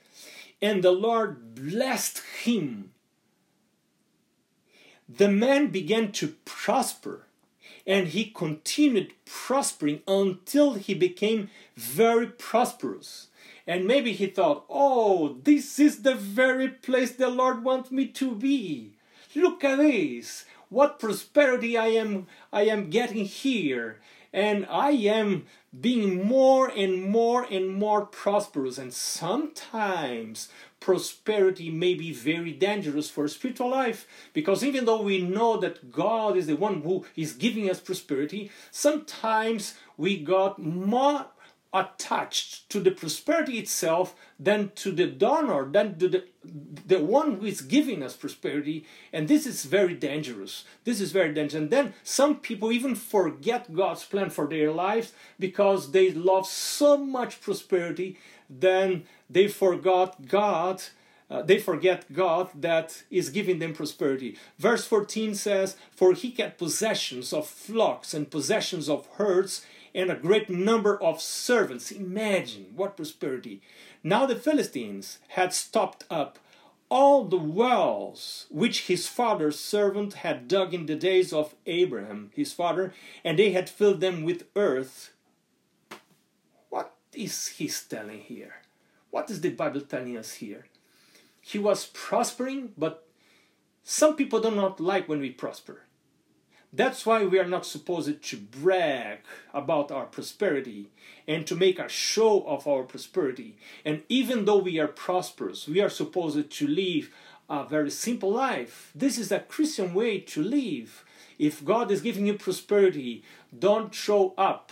And 0.61 0.83
the 0.83 0.91
Lord 0.91 1.55
blessed 1.55 2.21
him 2.43 2.93
the 5.17 5.29
man 5.29 5.69
began 5.69 6.13
to 6.13 6.35
prosper 6.45 7.27
and 7.87 8.09
he 8.09 8.25
continued 8.27 9.13
prospering 9.25 10.01
until 10.07 10.75
he 10.75 10.95
became 10.95 11.51
very 11.77 12.27
prosperous. 12.27 13.29
And 13.67 13.87
maybe 13.87 14.13
he 14.13 14.27
thought, 14.27 14.65
oh, 14.69 15.39
this 15.43 15.79
is 15.79 16.03
the 16.03 16.15
very 16.15 16.69
place 16.69 17.13
the 17.13 17.29
Lord 17.29 17.65
wants 17.65 17.91
me 17.91 18.07
to 18.07 18.35
be. 18.35 18.93
Look 19.35 19.65
at 19.65 19.79
this. 19.79 20.45
What 20.69 21.01
prosperity 21.01 21.77
I 21.77 21.89
am 21.89 22.27
I 22.53 22.63
am 22.63 22.91
getting 22.91 23.25
here. 23.25 24.01
And 24.33 24.67
I 24.71 24.91
am 24.91 25.47
being 25.79 26.27
more 26.27 26.69
and 26.69 27.03
more 27.03 27.45
and 27.51 27.69
more 27.69 28.07
prosperous. 28.07 28.79
And 28.79 28.93
sometimes 28.93 30.49
prosperity 30.79 31.71
may 31.71 31.95
be 31.95 32.13
very 32.13 32.53
dangerous 32.53 33.11
for 33.11 33.29
spiritual 33.29 33.71
life 33.71 34.07
because 34.33 34.65
even 34.65 34.85
though 34.85 35.03
we 35.03 35.21
know 35.21 35.59
that 35.59 35.93
God 35.93 36.37
is 36.37 36.47
the 36.47 36.57
one 36.57 36.83
who 36.83 37.05
is 37.17 37.33
giving 37.33 37.71
us 37.71 37.81
prosperity, 37.81 38.51
sometimes 38.71 39.75
we 39.97 40.17
got 40.17 40.59
more 40.59 41.27
attached 41.73 42.69
to 42.69 42.81
the 42.81 42.91
prosperity 42.91 43.59
itself 43.59 44.15
than 44.39 44.73
to 44.75 44.91
the 44.91 45.07
donor, 45.07 45.71
than 45.71 45.97
to 45.99 46.09
the, 46.09 46.25
the 46.45 46.99
one 46.99 47.37
who 47.37 47.47
is 47.47 47.61
giving 47.61 48.03
us 48.03 48.17
prosperity. 48.17 48.85
And 49.13 49.29
this 49.29 49.47
is 49.47 49.65
very 49.65 49.95
dangerous. 49.95 50.65
This 50.85 51.01
is 51.01 51.13
very 51.13 51.33
dangerous. 51.33 51.55
And 51.63 51.71
then 51.71 51.95
some 52.03 52.37
people 52.37 52.73
even 52.73 52.97
forget 52.97 53.75
God's 53.75 54.05
plan 54.05 54.31
for 54.31 54.49
their 54.49 54.73
lives 54.73 55.13
because 55.39 55.93
they 55.93 56.11
love 56.11 56.47
so 56.47 56.97
much 56.97 57.41
prosperity, 57.41 58.19
then 58.49 59.05
they 59.29 59.47
forgot 59.47 60.27
God. 60.27 60.83
Uh, 61.31 61.43
they 61.43 61.61
forget 61.61 62.13
God 62.13 62.49
that 62.57 63.05
is 63.09 63.31
giving 63.31 63.61
them 63.61 63.73
prosperity. 63.73 64.37
Verse 64.59 64.85
14 64.85 65.37
says, 65.37 65.77
For 65.95 66.13
he 66.13 66.33
kept 66.33 66.59
possessions 66.59 67.33
of 67.33 67.47
flocks 67.47 68.13
and 68.13 68.29
possessions 68.29 68.89
of 68.89 69.07
herds 69.15 69.65
and 69.95 70.11
a 70.11 70.17
great 70.17 70.49
number 70.49 71.01
of 71.03 71.21
servants. 71.21 71.91
Imagine 71.91 72.73
what 72.75 72.97
prosperity. 72.97 73.61
Now 74.03 74.27
the 74.27 74.37
Philistines 74.37 75.19
had 75.29 75.53
stopped 75.53 76.05
up 76.11 76.39
all 76.91 77.25
the 77.25 77.37
wells 77.37 78.47
which 78.51 78.89
his 78.89 79.07
father's 79.07 79.59
servant 79.59 80.15
had 80.15 80.49
dug 80.49 80.75
in 80.75 80.87
the 80.87 80.97
days 80.97 81.33
of 81.33 81.55
Abraham, 81.67 82.31
his 82.35 82.53
father, 82.53 82.93
and 83.25 83.39
they 83.39 83.53
had 83.53 83.71
filled 83.71 84.01
them 84.01 84.25
with 84.25 84.49
earth. 84.57 85.13
What 86.69 86.93
is 87.13 87.47
he 87.47 87.69
telling 87.69 88.21
here? 88.21 88.57
What 89.11 89.31
is 89.31 89.41
the 89.41 89.51
Bible 89.51 89.81
telling 89.83 90.17
us 90.17 90.35
here? 90.35 90.67
He 91.41 91.59
was 91.59 91.87
prospering, 91.87 92.73
but 92.77 93.07
some 93.83 94.17
people 94.17 94.41
do 94.41 94.51
not 94.51 94.81
like 94.81 95.09
when 95.09 95.21
we 95.21 95.31
prosper. 95.31 95.83
That's 96.73 97.05
why 97.05 97.25
we 97.25 97.41
are 97.41 97.49
not 97.49 97.67
supposed 97.67 98.23
to 98.23 98.37
brag 98.37 99.19
about 99.53 99.91
our 99.91 100.07
prosperity 100.07 100.91
and 101.27 101.45
to 101.49 101.57
make 101.57 101.81
a 101.81 101.89
show 101.89 102.43
of 102.43 102.69
our 102.69 102.85
prosperity. 102.85 103.57
And 103.85 104.05
even 104.09 104.45
though 104.45 104.59
we 104.59 104.79
are 104.79 104.87
prosperous, 104.87 105.67
we 105.67 105.81
are 105.81 105.89
supposed 105.89 106.51
to 106.51 106.67
live 106.69 107.11
a 107.49 107.65
very 107.65 107.91
simple 107.91 108.31
life. 108.31 108.93
This 108.95 109.19
is 109.19 109.33
a 109.33 109.41
Christian 109.41 109.95
way 109.95 110.21
to 110.21 110.43
live. 110.43 111.05
If 111.39 111.65
God 111.65 111.91
is 111.91 112.03
giving 112.03 112.27
you 112.27 112.35
prosperity, 112.35 113.25
don't 113.57 113.93
show 113.93 114.35
up. 114.39 114.71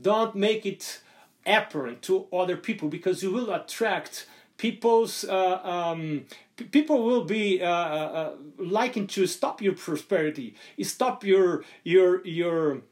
Don't 0.00 0.36
make 0.36 0.64
it 0.64 1.00
apparent 1.44 2.02
to 2.02 2.26
other 2.32 2.56
people 2.56 2.88
because 2.88 3.22
you 3.22 3.32
will 3.32 3.52
attract 3.52 4.26
people's 4.62 5.24
uh, 5.24 5.58
um, 5.64 6.24
people 6.70 7.02
will 7.02 7.24
be 7.24 7.60
uh, 7.60 7.66
uh, 7.66 8.10
uh, 8.20 8.32
liking 8.58 9.08
to 9.08 9.26
stop 9.26 9.60
your 9.60 9.74
prosperity, 9.74 10.54
stop 10.82 11.24
your 11.24 11.64
your 11.82 12.24
your 12.24 12.82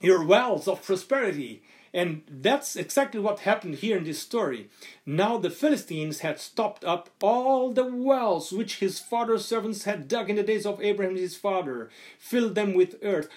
your 0.00 0.24
wells 0.24 0.68
of 0.68 0.80
prosperity. 0.80 1.64
And 1.94 2.22
that's 2.26 2.76
exactly 2.76 3.20
what 3.20 3.40
happened 3.40 3.74
here 3.76 3.98
in 3.98 4.04
this 4.04 4.20
story. 4.20 4.70
Now 5.04 5.36
the 5.38 5.50
Philistines 5.50 6.20
had 6.20 6.38
stopped 6.38 6.84
up 6.84 7.10
all 7.20 7.72
the 7.72 7.84
wells 7.84 8.52
which 8.52 8.78
his 8.78 8.98
father's 8.98 9.44
servants 9.44 9.82
had 9.84 10.08
dug 10.08 10.30
in 10.30 10.36
the 10.36 10.42
days 10.42 10.64
of 10.64 10.80
Abraham 10.80 11.16
his 11.16 11.36
father, 11.36 11.90
filled 12.18 12.54
them 12.54 12.72
with 12.74 12.96
earth. 13.02 13.28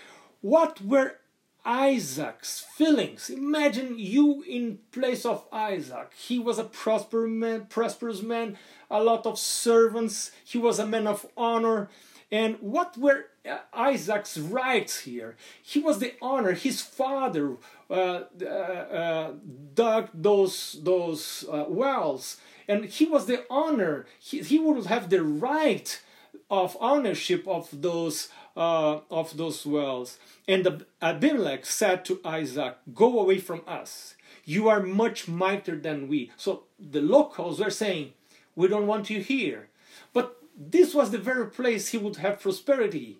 What 0.41 0.81
were 0.81 1.17
Isaac's 1.65 2.59
feelings? 2.59 3.29
Imagine 3.29 3.95
you 3.97 4.43
in 4.47 4.79
place 4.91 5.25
of 5.25 5.45
Isaac. 5.51 6.11
He 6.15 6.37
was 6.37 6.59
a 6.59 6.63
prosperous 6.63 7.31
man, 7.31 7.65
prosperous 7.65 8.21
man, 8.21 8.57
a 8.89 9.01
lot 9.01 9.25
of 9.25 9.39
servants. 9.39 10.31
He 10.43 10.59
was 10.59 10.77
a 10.77 10.85
man 10.85 11.07
of 11.07 11.25
honor. 11.35 11.89
And 12.31 12.57
what 12.59 12.97
were 12.97 13.25
uh, 13.49 13.59
Isaac's 13.73 14.37
rights 14.37 15.01
here? 15.01 15.35
He 15.61 15.79
was 15.79 15.99
the 15.99 16.13
honor. 16.21 16.53
His 16.53 16.81
father 16.81 17.57
uh, 17.89 18.21
uh, 18.41 18.45
uh, 18.45 19.31
dug 19.73 20.09
those 20.13 20.77
those 20.81 21.45
uh, 21.51 21.65
wells, 21.67 22.37
and 22.67 22.85
he 22.85 23.05
was 23.05 23.25
the 23.25 23.45
honor. 23.49 24.05
He, 24.19 24.39
he 24.41 24.59
would 24.59 24.85
have 24.87 25.09
the 25.09 25.23
right 25.23 26.01
of 26.49 26.77
ownership 26.79 27.47
of 27.47 27.69
those 27.71 28.29
uh, 28.55 28.99
of 29.11 29.37
those 29.37 29.65
wells. 29.65 30.17
And 30.47 30.85
Abimelech 31.01 31.65
said 31.65 32.05
to 32.05 32.21
Isaac, 32.23 32.77
"Go 32.93 33.19
away 33.19 33.39
from 33.39 33.61
us. 33.67 34.15
You 34.45 34.67
are 34.69 34.81
much 34.81 35.27
mightier 35.27 35.75
than 35.75 36.07
we." 36.07 36.31
So 36.37 36.63
the 36.79 37.01
locals 37.01 37.59
were 37.59 37.71
saying, 37.71 38.13
"We 38.55 38.67
don't 38.67 38.87
want 38.87 39.09
you 39.09 39.21
here." 39.21 39.69
But 40.13 40.37
this 40.57 40.93
was 40.93 41.11
the 41.11 41.17
very 41.17 41.47
place 41.47 41.89
he 41.89 41.97
would 41.97 42.17
have 42.17 42.39
prosperity. 42.39 43.17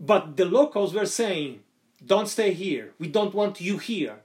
But 0.00 0.36
the 0.36 0.44
locals 0.44 0.94
were 0.94 1.06
saying, 1.06 1.60
Don't 2.04 2.28
stay 2.28 2.52
here. 2.52 2.92
We 2.98 3.06
don't 3.08 3.34
want 3.34 3.60
you 3.60 3.78
here. 3.78 4.20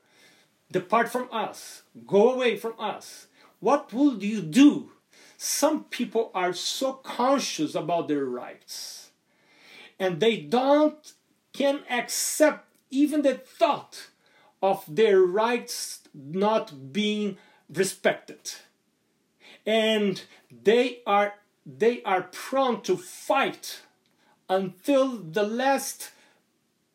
Depart 0.72 1.10
from 1.10 1.30
us. 1.32 1.84
Go 2.08 2.34
away 2.34 2.58
from 2.58 2.74
us. 2.80 3.28
What 3.60 3.94
will 3.94 4.24
you 4.24 4.42
do? 4.42 4.92
Some 5.38 5.84
people 5.86 6.32
are 6.34 6.54
so 6.54 6.94
conscious 6.94 7.76
about 7.76 8.08
their 8.08 8.26
rights 8.26 9.07
and 10.00 10.20
they 10.20 10.38
don't 10.38 11.14
can 11.54 11.82
accept 11.90 12.68
even 12.90 13.22
the 13.22 13.36
thought 13.36 14.08
of 14.62 14.84
their 14.88 15.22
rights 15.22 16.02
not 16.14 16.94
being 16.94 17.38
respected 17.70 18.52
and 19.66 20.24
they 20.64 21.00
are 21.06 21.34
they 21.66 22.02
are 22.04 22.24
prone 22.24 22.82
to 22.82 22.96
fight 22.96 23.82
until 24.50 25.18
the 25.18 25.44
last 25.44 26.12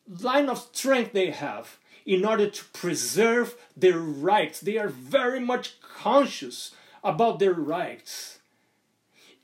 line 0.09 0.49
of 0.49 0.59
strength 0.73 1.12
they 1.12 1.30
have 1.30 1.76
in 2.04 2.25
order 2.25 2.49
to 2.49 2.64
preserve 2.66 3.54
their 3.76 3.99
rights. 3.99 4.61
They 4.61 4.78
are 4.78 4.88
very 4.88 5.40
much 5.40 5.80
conscious 5.80 6.75
about 7.04 7.38
their 7.38 7.52
rights. 7.52 8.38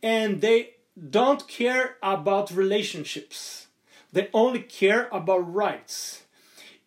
And 0.03 0.41
they 0.41 0.75
don't 1.11 1.47
care 1.49 1.97
about 2.03 2.51
relationships, 2.51 3.67
they 4.13 4.29
only 4.33 4.61
care 4.61 5.09
about 5.13 5.53
rights. 5.53 6.25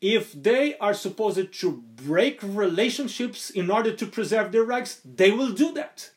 If 0.01 0.33
they 0.33 0.77
are 0.79 0.95
supposed 0.95 1.53
to 1.53 1.83
break 1.95 2.39
relationships 2.41 3.51
in 3.51 3.69
order 3.69 3.93
to 3.95 4.05
preserve 4.07 4.51
their 4.51 4.63
rights, 4.63 4.99
they 5.05 5.31
will 5.31 5.51
do 5.51 5.71
that. 5.73 6.09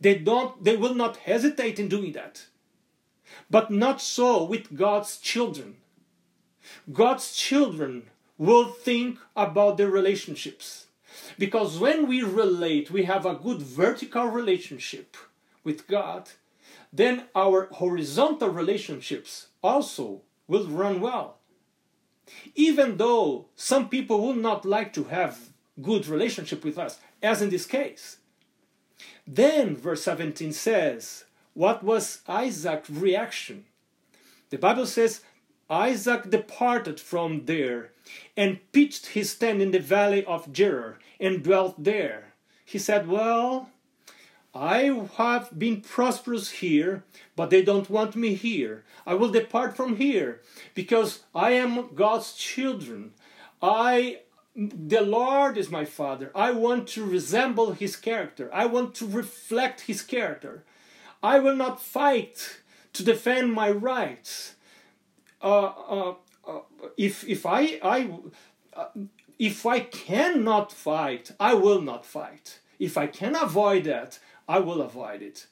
They 0.00 0.16
don't 0.16 0.64
they 0.64 0.76
will 0.76 0.94
not 0.94 1.18
hesitate 1.18 1.78
in 1.78 1.88
doing 1.88 2.12
that. 2.12 2.46
But 3.50 3.70
not 3.70 4.00
so 4.00 4.44
with 4.44 4.74
God's 4.74 5.18
children. 5.18 5.76
God's 6.90 7.36
children 7.36 8.08
will 8.38 8.68
think 8.68 9.18
about 9.36 9.76
their 9.76 9.90
relationships. 9.90 10.86
Because 11.38 11.78
when 11.78 12.06
we 12.06 12.22
relate, 12.22 12.90
we 12.90 13.04
have 13.04 13.26
a 13.26 13.34
good 13.34 13.60
vertical 13.60 14.26
relationship 14.26 15.16
with 15.62 15.86
God, 15.86 16.30
then 16.92 17.24
our 17.34 17.66
horizontal 17.72 18.50
relationships 18.50 19.48
also 19.62 20.22
will 20.48 20.66
run 20.66 21.00
well. 21.00 21.38
Even 22.54 22.96
though 22.96 23.46
some 23.56 23.88
people 23.88 24.20
will 24.20 24.34
not 24.34 24.64
like 24.64 24.92
to 24.92 25.04
have 25.04 25.50
good 25.80 26.06
relationship 26.06 26.64
with 26.64 26.78
us, 26.78 27.00
as 27.22 27.42
in 27.42 27.50
this 27.50 27.66
case. 27.66 28.18
Then 29.26 29.76
verse 29.76 30.02
17 30.02 30.52
says, 30.52 31.24
what 31.54 31.82
was 31.82 32.20
Isaac's 32.28 32.90
reaction? 32.90 33.64
The 34.50 34.58
Bible 34.58 34.86
says 34.86 35.22
Isaac 35.68 36.30
departed 36.30 37.00
from 37.00 37.46
there 37.46 37.92
and 38.36 38.60
pitched 38.72 39.06
his 39.06 39.34
tent 39.34 39.60
in 39.60 39.70
the 39.70 39.78
valley 39.78 40.24
of 40.24 40.52
Gerar 40.52 40.98
and 41.18 41.42
dwelt 41.42 41.82
there. 41.82 42.34
He 42.64 42.78
said, 42.78 43.08
Well, 43.08 43.70
I 44.54 45.06
have 45.16 45.56
been 45.56 45.80
prosperous 45.80 46.50
here, 46.50 47.04
but 47.36 47.50
they 47.50 47.62
don't 47.62 47.88
want 47.88 48.16
me 48.16 48.34
here. 48.34 48.84
I 49.06 49.14
will 49.14 49.30
depart 49.30 49.76
from 49.76 49.96
here 49.96 50.40
because 50.74 51.20
I 51.34 51.52
am 51.52 51.94
God's 51.94 52.32
children. 52.32 53.12
I 53.62 54.20
the 54.56 55.00
Lord 55.00 55.56
is 55.56 55.70
my 55.70 55.84
father. 55.84 56.32
I 56.34 56.50
want 56.50 56.88
to 56.88 57.04
resemble 57.04 57.72
his 57.72 57.94
character. 57.94 58.50
I 58.52 58.66
want 58.66 58.96
to 58.96 59.06
reflect 59.06 59.82
his 59.82 60.02
character. 60.02 60.64
I 61.22 61.38
will 61.38 61.54
not 61.54 61.80
fight 61.80 62.60
to 62.94 63.04
defend 63.04 63.52
my 63.52 63.70
rights. 63.70 64.56
Uh, 65.40 65.72
uh, 65.88 66.14
uh, 66.46 66.60
if 66.96 67.26
if 67.28 67.46
I 67.46 67.78
I 67.82 68.10
uh, 68.74 68.86
if 69.38 69.64
I 69.64 69.80
cannot 69.80 70.72
fight, 70.72 71.30
I 71.38 71.54
will 71.54 71.80
not 71.80 72.04
fight. 72.04 72.58
If 72.78 72.98
I 72.98 73.06
can 73.06 73.36
avoid 73.36 73.84
that, 73.84 74.18
I 74.50 74.58
will 74.58 74.82
avoid 74.82 75.22
it. 75.22 75.46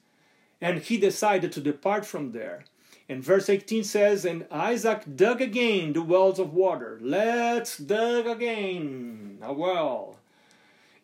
And 0.59 0.79
he 0.79 0.97
decided 0.97 1.53
to 1.53 1.61
depart 1.61 2.05
from 2.05 2.33
there. 2.33 2.65
And 3.07 3.23
verse 3.23 3.49
18 3.49 3.85
says, 3.85 4.25
And 4.25 4.45
Isaac 4.51 5.03
dug 5.15 5.41
again 5.41 5.93
the 5.93 6.01
wells 6.01 6.37
of 6.37 6.53
water. 6.53 6.99
Let's 7.01 7.77
dig 7.77 8.27
again 8.27 9.39
a 9.41 9.53
well. 9.53 10.17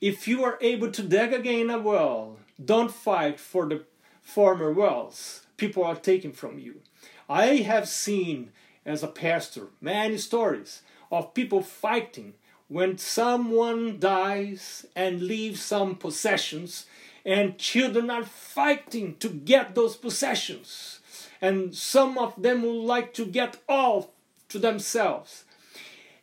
If 0.01 0.27
you 0.27 0.43
are 0.43 0.57
able 0.59 0.91
to 0.91 1.03
dig 1.03 1.31
again 1.31 1.69
a 1.69 1.79
well, 1.79 2.37
don't 2.63 2.91
fight 2.91 3.39
for 3.39 3.65
the 3.69 3.85
former 4.21 4.73
wells 4.73 5.45
people 5.55 5.85
are 5.85 5.95
taking 5.95 6.33
from 6.33 6.59
you. 6.59 6.81
I 7.29 7.57
have 7.71 7.87
seen 7.87 8.51
as 8.85 9.03
a 9.03 9.07
pastor 9.07 9.67
many 9.79 10.17
stories 10.17 10.81
of 11.09 11.33
people 11.33 11.61
fighting 11.61 12.33
when 12.67 12.97
someone 12.97 13.99
dies 13.99 14.85
and 14.95 15.21
leaves 15.21 15.61
some 15.61 15.95
possessions 15.95 16.87
and 17.25 17.57
children 17.57 18.09
are 18.09 18.23
fighting 18.23 19.15
to 19.17 19.29
get 19.29 19.73
those 19.75 19.95
possessions 19.95 20.99
and 21.41 21.75
some 21.75 22.17
of 22.17 22.41
them 22.41 22.63
would 22.63 22.85
like 22.85 23.13
to 23.13 23.25
get 23.25 23.57
all 23.67 24.13
to 24.49 24.59
themselves. 24.59 25.43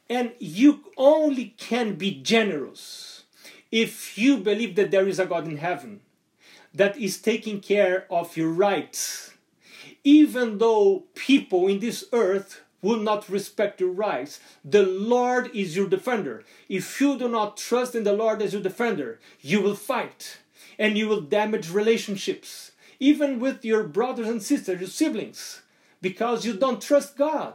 And 0.09 0.33
you 0.39 0.85
only 0.97 1.55
can 1.57 1.95
be 1.95 2.11
generous 2.11 3.25
if 3.71 4.19
you 4.19 4.39
believe 4.39 4.75
that 4.77 4.91
there 4.91 5.09
is 5.09 5.19
a 5.19 5.27
God 5.27 5.47
in 5.47 5.59
heaven 5.59 6.01
that 6.75 6.97
is 6.97 7.21
taking 7.21 7.61
care 7.61 8.07
of 8.11 8.37
your 8.37 8.51
rights. 8.51 9.33
Even 10.05 10.59
though 10.59 11.05
people 11.15 11.69
in 11.69 11.79
this 11.79 12.05
earth 12.13 12.61
will 12.83 12.99
not 12.99 13.29
respect 13.29 13.81
your 13.81 13.93
rights, 13.93 14.41
the 14.65 14.83
Lord 14.83 15.55
is 15.55 15.77
your 15.77 15.89
defender. 15.89 16.43
If 16.69 17.01
you 17.01 17.17
do 17.17 17.29
not 17.29 17.57
trust 17.57 17.95
in 17.95 18.03
the 18.03 18.13
Lord 18.13 18.43
as 18.43 18.53
your 18.53 18.63
defender, 18.63 19.21
you 19.41 19.61
will 19.61 19.77
fight 19.77 20.39
and 20.79 20.97
you 20.97 21.09
will 21.09 21.21
damage 21.21 21.71
relationships 21.71 22.73
even 23.03 23.41
with 23.41 23.65
your 23.65 23.83
brothers 23.83 24.29
and 24.29 24.41
sisters, 24.41 24.79
your 24.79 24.89
siblings, 24.89 25.63
because 26.01 26.47
you 26.47 26.55
don't 26.55 26.81
trust 26.81 27.17
God. 27.17 27.55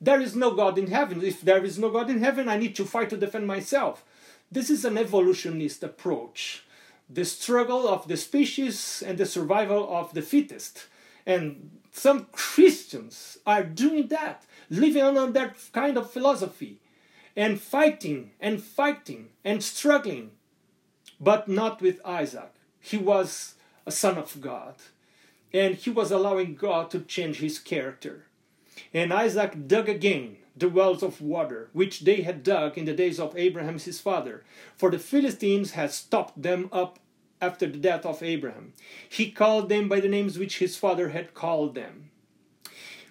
There 0.00 0.20
is 0.20 0.34
no 0.34 0.50
God 0.50 0.76
in 0.76 0.88
heaven. 0.88 1.22
If 1.22 1.40
there 1.40 1.64
is 1.64 1.78
no 1.78 1.88
God 1.88 2.10
in 2.10 2.20
heaven, 2.20 2.48
I 2.48 2.56
need 2.56 2.74
to 2.74 2.84
fight 2.84 3.08
to 3.10 3.16
defend 3.16 3.46
myself. 3.46 4.04
This 4.50 4.70
is 4.70 4.84
an 4.84 4.98
evolutionist 4.98 5.84
approach. 5.84 6.64
The 7.08 7.24
struggle 7.24 7.86
of 7.86 8.08
the 8.08 8.16
species 8.16 9.00
and 9.06 9.18
the 9.18 9.26
survival 9.26 9.88
of 9.88 10.14
the 10.14 10.22
fittest. 10.22 10.86
And 11.24 11.70
some 11.92 12.26
Christians 12.32 13.38
are 13.46 13.62
doing 13.62 14.08
that, 14.08 14.46
living 14.68 15.04
on 15.04 15.32
that 15.34 15.54
kind 15.72 15.96
of 15.96 16.10
philosophy, 16.10 16.80
and 17.36 17.60
fighting 17.60 18.32
and 18.40 18.60
fighting 18.60 19.28
and 19.44 19.62
struggling, 19.62 20.32
but 21.20 21.46
not 21.46 21.80
with 21.80 22.00
Isaac. 22.04 22.57
He 22.88 22.96
was 22.96 23.54
a 23.84 23.92
son 23.92 24.16
of 24.16 24.40
God. 24.40 24.76
And 25.52 25.74
he 25.74 25.90
was 25.90 26.10
allowing 26.10 26.54
God 26.54 26.90
to 26.90 27.00
change 27.00 27.40
his 27.40 27.58
character. 27.58 28.26
And 28.94 29.12
Isaac 29.12 29.68
dug 29.68 29.88
again 29.88 30.36
the 30.56 30.70
wells 30.70 31.02
of 31.02 31.20
water, 31.20 31.68
which 31.72 32.00
they 32.00 32.22
had 32.22 32.42
dug 32.42 32.78
in 32.78 32.86
the 32.86 32.94
days 32.94 33.20
of 33.20 33.36
Abraham 33.36 33.78
his 33.78 34.00
father, 34.00 34.42
for 34.76 34.90
the 34.90 34.98
Philistines 34.98 35.72
had 35.72 35.92
stopped 35.92 36.40
them 36.40 36.70
up 36.72 36.98
after 37.40 37.66
the 37.66 37.78
death 37.78 38.06
of 38.06 38.22
Abraham. 38.22 38.72
He 39.08 39.30
called 39.30 39.68
them 39.68 39.88
by 39.88 40.00
the 40.00 40.08
names 40.08 40.38
which 40.38 40.58
his 40.58 40.76
father 40.76 41.10
had 41.10 41.34
called 41.34 41.74
them. 41.74 42.10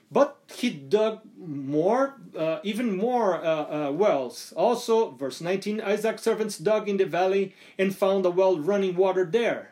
But 0.09 0.37
he 0.55 0.69
dug 0.69 1.21
more, 1.37 2.15
uh, 2.37 2.59
even 2.63 2.95
more 2.95 3.43
uh, 3.43 3.87
uh, 3.87 3.91
wells. 3.91 4.53
Also, 4.55 5.11
verse 5.11 5.41
19 5.41 5.81
Isaac's 5.81 6.21
servants 6.21 6.57
dug 6.57 6.87
in 6.87 6.97
the 6.97 7.05
valley 7.05 7.53
and 7.77 7.95
found 7.95 8.25
a 8.25 8.29
well 8.29 8.57
running 8.57 8.95
water 8.95 9.25
there. 9.25 9.71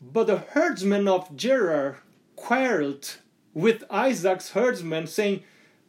But 0.00 0.26
the 0.26 0.38
herdsmen 0.38 1.06
of 1.06 1.36
Gerar 1.36 1.98
quarreled 2.34 3.16
with 3.52 3.84
Isaac's 3.90 4.52
herdsmen, 4.52 5.06
saying, 5.06 5.42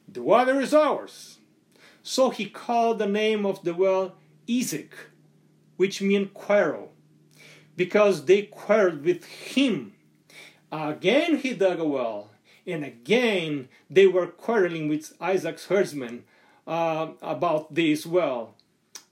The 0.08 0.22
water 0.22 0.60
is 0.60 0.74
ours. 0.74 1.38
So 2.04 2.32
he 2.32 2.50
called 2.50 3.00
the 3.00 3.08
name 3.08 3.46
of 3.46 3.64
the 3.64 3.74
well 3.74 4.16
Esek, 4.50 4.94
which 5.78 6.02
means 6.02 6.32
quarrel, 6.34 6.92
because 7.78 8.26
they 8.26 8.44
quarreled 8.44 9.06
with 9.06 9.24
him. 9.24 9.94
Again 10.70 11.38
he 11.38 11.54
dug 11.54 11.80
a 11.80 11.88
well 11.88 12.31
and 12.66 12.84
again, 12.84 13.70
they 13.90 14.08
were 14.08 14.28
quarreling 14.28 14.88
with 14.88 15.14
Isaac's 15.20 15.68
herdsmen 15.68 16.24
uh, 16.68 17.10
about 17.22 17.74
this 17.74 18.06
well. 18.06 18.56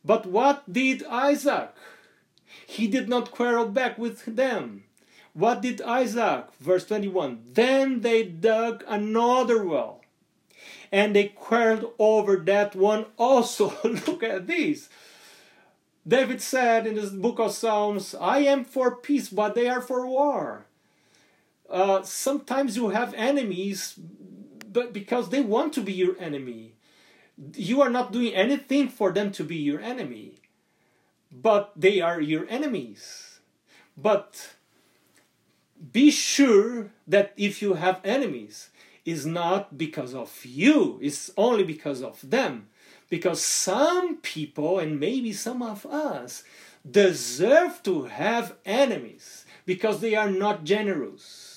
But 0.05 0.25
what 0.25 0.71
did 0.71 1.03
Isaac? 1.05 1.73
He 2.65 2.87
did 2.87 3.09
not 3.09 3.31
quarrel 3.31 3.67
back 3.67 3.97
with 3.97 4.25
them. 4.35 4.83
What 5.33 5.61
did 5.61 5.81
Isaac? 5.81 6.47
Verse 6.59 6.85
21 6.85 7.43
Then 7.53 8.01
they 8.01 8.23
dug 8.23 8.83
another 8.87 9.63
well, 9.63 10.01
and 10.91 11.15
they 11.15 11.29
quarreled 11.29 11.93
over 11.99 12.37
that 12.37 12.75
one 12.75 13.05
also. 13.17 13.73
Look 13.83 14.23
at 14.23 14.47
this. 14.47 14.89
David 16.07 16.41
said 16.41 16.87
in 16.87 16.95
the 16.95 17.07
book 17.11 17.39
of 17.39 17.51
Psalms, 17.51 18.15
I 18.15 18.39
am 18.39 18.63
for 18.63 18.95
peace, 18.95 19.29
but 19.29 19.53
they 19.53 19.67
are 19.67 19.81
for 19.81 20.07
war. 20.07 20.65
Uh, 21.69 22.01
sometimes 22.03 22.75
you 22.75 22.89
have 22.89 23.13
enemies 23.13 23.99
but 24.71 24.93
because 24.93 25.29
they 25.29 25.41
want 25.41 25.73
to 25.73 25.81
be 25.81 25.93
your 25.93 26.15
enemy 26.19 26.73
you 27.55 27.81
are 27.81 27.89
not 27.89 28.11
doing 28.11 28.33
anything 28.33 28.89
for 28.89 29.11
them 29.11 29.31
to 29.31 29.43
be 29.43 29.55
your 29.55 29.79
enemy. 29.79 30.35
But 31.31 31.71
they 31.75 32.01
are 32.01 32.19
your 32.19 32.45
enemies. 32.49 33.39
But 33.95 34.55
be 35.93 36.11
sure 36.11 36.91
that 37.07 37.33
if 37.37 37.61
you 37.61 37.75
have 37.75 38.01
enemies 38.03 38.69
is 39.05 39.25
not 39.25 39.77
because 39.77 40.13
of 40.13 40.45
you 40.45 40.99
it's 41.01 41.31
only 41.37 41.63
because 41.63 42.01
of 42.01 42.19
them. 42.29 42.67
Because 43.09 43.41
some 43.41 44.17
people 44.17 44.79
and 44.79 44.99
maybe 44.99 45.33
some 45.33 45.61
of 45.61 45.85
us 45.85 46.43
deserve 46.89 47.81
to 47.83 48.03
have 48.03 48.55
enemies 48.65 49.45
because 49.65 49.99
they 49.99 50.15
are 50.15 50.29
not 50.29 50.63
generous 50.63 51.48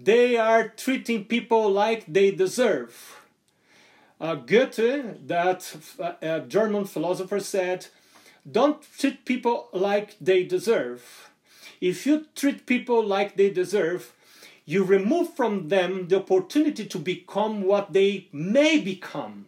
they 0.00 0.36
are 0.36 0.68
treating 0.68 1.24
people 1.24 1.70
like 1.70 2.04
they 2.06 2.30
deserve. 2.30 3.16
Uh, 4.20 4.36
Goethe, 4.36 5.26
that 5.26 5.76
uh, 6.22 6.40
German 6.40 6.84
philosopher, 6.84 7.40
said, 7.40 7.86
Don't 8.50 8.80
treat 8.98 9.24
people 9.24 9.68
like 9.72 10.16
they 10.20 10.44
deserve. 10.44 11.30
If 11.80 12.06
you 12.06 12.26
treat 12.34 12.66
people 12.66 13.04
like 13.04 13.36
they 13.36 13.50
deserve, 13.50 14.12
you 14.64 14.84
remove 14.84 15.34
from 15.34 15.68
them 15.68 16.08
the 16.08 16.18
opportunity 16.18 16.86
to 16.86 16.98
become 16.98 17.62
what 17.62 17.92
they 17.92 18.28
may 18.32 18.78
become. 18.80 19.46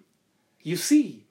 You 0.62 0.76
see, 0.76 1.24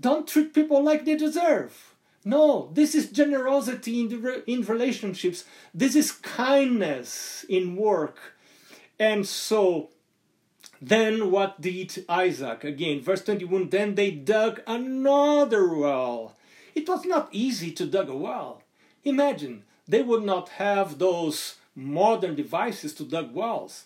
don't 0.00 0.26
treat 0.26 0.54
people 0.54 0.82
like 0.82 1.04
they 1.04 1.16
deserve. 1.16 1.89
No, 2.24 2.70
this 2.74 2.94
is 2.94 3.10
generosity 3.10 4.00
in, 4.00 4.08
the, 4.08 4.50
in 4.50 4.62
relationships. 4.62 5.44
This 5.72 5.94
is 5.96 6.12
kindness 6.12 7.46
in 7.48 7.76
work. 7.76 8.34
And 8.98 9.26
so, 9.26 9.88
then 10.82 11.30
what 11.30 11.60
did 11.60 12.04
Isaac? 12.08 12.64
Again, 12.64 13.00
verse 13.00 13.24
21 13.24 13.70
Then 13.70 13.94
they 13.94 14.10
dug 14.10 14.60
another 14.66 15.74
well. 15.74 16.36
It 16.74 16.88
was 16.88 17.04
not 17.06 17.28
easy 17.32 17.72
to 17.72 17.86
dig 17.86 18.08
a 18.08 18.14
well. 18.14 18.62
Imagine, 19.04 19.64
they 19.88 20.02
would 20.02 20.22
not 20.22 20.50
have 20.50 20.98
those 20.98 21.56
modern 21.74 22.34
devices 22.34 22.92
to 22.94 23.04
dig 23.04 23.32
wells. 23.32 23.84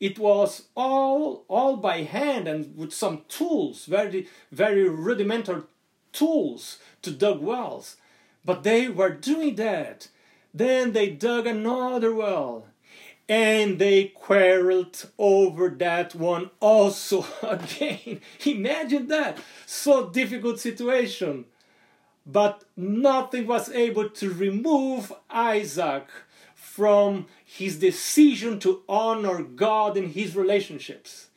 It 0.00 0.18
was 0.18 0.64
all, 0.76 1.44
all 1.48 1.76
by 1.76 2.02
hand 2.02 2.48
and 2.48 2.76
with 2.76 2.92
some 2.92 3.22
tools, 3.28 3.86
very, 3.86 4.28
very 4.52 4.88
rudimentary 4.88 5.62
tools 6.16 6.78
to 7.02 7.10
dig 7.10 7.38
wells. 7.38 7.96
But 8.44 8.62
they 8.62 8.88
were 8.88 9.10
doing 9.10 9.56
that. 9.56 10.08
Then 10.54 10.92
they 10.92 11.10
dug 11.10 11.46
another 11.46 12.14
well 12.14 12.66
and 13.28 13.78
they 13.78 14.04
quarreled 14.04 15.10
over 15.18 15.68
that 15.68 16.14
one 16.14 16.50
also 16.60 17.26
again. 17.42 18.20
Imagine 18.44 19.08
that. 19.08 19.38
So 19.66 20.08
difficult 20.08 20.60
situation. 20.60 21.46
But 22.24 22.64
nothing 22.76 23.46
was 23.46 23.70
able 23.70 24.08
to 24.10 24.32
remove 24.32 25.12
Isaac 25.30 26.08
from 26.54 27.26
his 27.44 27.78
decision 27.78 28.58
to 28.60 28.82
honor 28.88 29.42
God 29.42 29.96
in 29.96 30.10
his 30.10 30.36
relationships 30.36 31.28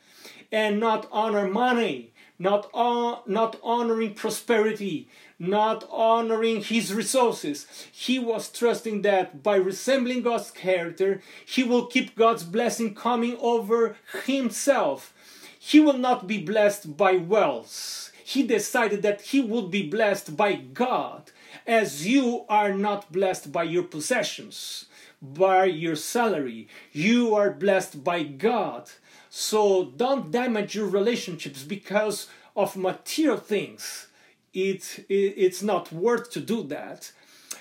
and 0.52 0.80
not 0.80 1.08
honor 1.12 1.48
money, 1.48 2.12
not, 2.40 2.70
on, 2.74 3.20
not 3.28 3.60
honoring 3.62 4.14
prosperity, 4.14 5.10
not 5.38 5.88
honoring 5.92 6.64
his 6.64 6.94
resources. 6.94 7.68
He 7.92 8.18
was 8.18 8.50
trusting 8.50 9.02
that 9.04 9.44
by 9.44 9.58
resembling 9.58 10.22
God's 10.22 10.50
character, 10.50 11.22
he 11.46 11.64
will 11.64 11.86
keep 11.86 12.16
God's 12.16 12.44
blessing 12.44 12.96
coming 12.96 13.38
over 13.40 13.98
himself. 14.26 15.14
He 15.60 15.82
will 15.82 15.98
not 15.98 16.26
be 16.26 16.38
blessed 16.38 16.96
by 16.96 17.18
wealth. 17.18 18.12
He 18.24 18.44
decided 18.44 19.02
that 19.02 19.22
he 19.22 19.42
would 19.42 19.70
be 19.70 19.90
blessed 19.90 20.38
by 20.38 20.54
God, 20.54 21.32
as 21.68 22.08
you 22.08 22.46
are 22.48 22.74
not 22.74 23.12
blessed 23.12 23.52
by 23.52 23.64
your 23.64 23.84
possessions, 23.84 24.86
by 25.22 25.66
your 25.66 25.96
salary. 25.96 26.68
You 26.92 27.36
are 27.36 27.52
blessed 27.52 28.04
by 28.04 28.24
God. 28.24 28.90
So 29.30 29.86
don't 29.86 30.32
damage 30.32 30.76
your 30.76 30.88
relationships 30.88 31.64
because 31.64 32.28
of 32.56 32.76
material 32.76 33.38
things. 33.38 34.08
It, 34.54 35.06
it 35.08 35.34
it's 35.38 35.62
not 35.62 35.92
worth 35.92 36.32
to 36.32 36.42
do 36.42 36.64
that. 36.64 37.12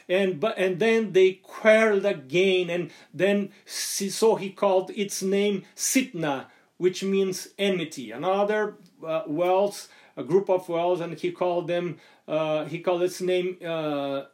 And 0.09 0.41
but 0.41 0.57
and 0.57 0.79
then 0.79 1.13
they 1.13 1.33
quarreled 1.35 2.07
again 2.07 2.71
and 2.71 2.91
then 3.13 3.51
so 3.67 4.37
he 4.37 4.51
called 4.51 4.91
its 4.91 5.23
name 5.23 5.65
Sitnah 5.77 6.47
which 6.79 7.03
means 7.03 7.49
enmity. 7.59 8.13
Another 8.13 8.77
uh, 9.07 9.25
wells 9.27 9.89
a 10.17 10.25
group 10.25 10.49
of 10.49 10.69
wells 10.69 11.01
and 11.01 11.19
he 11.19 11.31
called 11.31 11.69
them 11.69 11.99
uh, 12.27 12.65
he 12.65 12.79
called 12.79 13.03
its 13.03 13.21
name 13.21 13.59
uh, 13.63 13.69
uh 13.69 14.25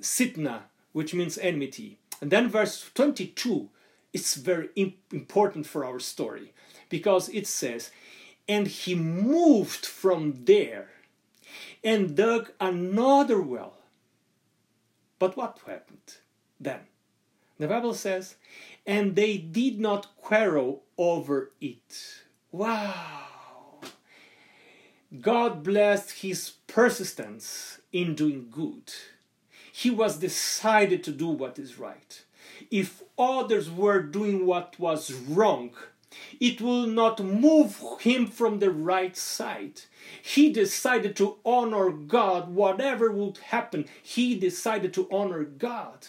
Sitnah 0.00 0.62
which 0.92 1.12
means 1.12 1.36
enmity. 1.36 1.98
And 2.22 2.30
then 2.30 2.48
verse 2.48 2.90
22 2.94 3.68
is 4.14 4.34
very 4.34 4.68
important 5.10 5.66
for 5.66 5.84
our 5.84 6.00
story 6.00 6.52
because 6.92 7.28
it 7.30 7.46
says 7.46 7.90
and 8.48 8.66
he 8.66 8.94
moved 8.94 9.86
from 9.86 10.44
there 10.44 10.90
and 11.82 12.16
dug 12.16 12.52
another 12.60 13.40
well. 13.40 13.78
But 15.18 15.36
what 15.36 15.58
happened 15.66 16.18
then? 16.60 16.80
The 17.58 17.68
Bible 17.68 17.94
says, 17.94 18.36
and 18.86 19.14
they 19.14 19.38
did 19.38 19.80
not 19.80 20.16
quarrel 20.16 20.82
over 20.98 21.52
it. 21.60 22.22
Wow! 22.50 23.28
God 25.20 25.62
blessed 25.62 26.22
his 26.22 26.52
persistence 26.66 27.78
in 27.92 28.14
doing 28.14 28.48
good. 28.50 28.92
He 29.72 29.90
was 29.90 30.18
decided 30.18 31.04
to 31.04 31.12
do 31.12 31.28
what 31.28 31.58
is 31.58 31.78
right. 31.78 32.24
If 32.70 33.02
others 33.18 33.70
were 33.70 34.02
doing 34.02 34.44
what 34.46 34.78
was 34.78 35.12
wrong, 35.12 35.70
it 36.40 36.60
will 36.60 36.86
not 36.86 37.20
move 37.22 37.82
him 38.00 38.26
from 38.26 38.58
the 38.58 38.70
right 38.70 39.16
side. 39.16 39.82
He 40.22 40.52
decided 40.52 41.16
to 41.16 41.38
honor 41.44 41.90
God, 41.90 42.54
whatever 42.54 43.10
would 43.10 43.38
happen, 43.38 43.86
he 44.02 44.34
decided 44.34 44.92
to 44.94 45.08
honor 45.10 45.44
God. 45.44 46.08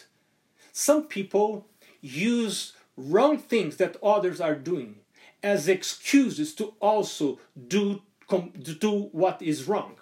Some 0.72 1.04
people 1.04 1.66
use 2.00 2.72
wrong 2.96 3.38
things 3.38 3.76
that 3.76 3.96
others 4.02 4.40
are 4.40 4.54
doing 4.54 4.96
as 5.42 5.68
excuses 5.68 6.54
to 6.54 6.74
also 6.80 7.38
do, 7.68 8.02
do 8.78 9.08
what 9.12 9.42
is 9.42 9.68
wrong. 9.68 9.96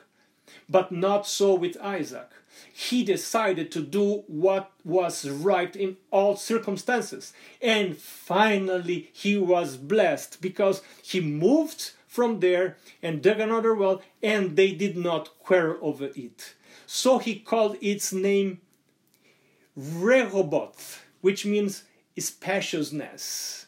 But 0.69 0.93
not 0.93 1.27
so 1.27 1.55
with 1.55 1.77
Isaac 1.81 2.31
he 2.73 3.03
decided 3.05 3.71
to 3.73 3.83
do 3.83 4.25
what 4.27 4.71
was 4.85 5.29
right 5.29 5.75
in 5.75 5.97
all 6.11 6.37
circumstances. 6.37 7.33
And 7.61 7.97
finally, 7.97 9.11
he 9.13 9.37
was 9.39 9.77
blessed 9.77 10.41
because 10.41 10.83
he 11.03 11.21
moved 11.21 11.93
from 12.07 12.41
there 12.41 12.77
and 13.03 13.23
dug 13.23 13.41
another 13.41 13.75
well, 13.75 14.03
and 14.23 14.57
they 14.57 14.73
did 14.73 14.97
not 14.97 15.39
quarrel 15.39 15.79
over 15.81 16.11
it. 16.15 16.55
So 16.87 17.19
he 17.19 17.37
called 17.39 17.77
its 17.81 18.13
name 18.13 18.61
Rehoboth, 19.77 21.03
which 21.23 21.47
means 21.47 21.85
spaciousness. 22.19 23.67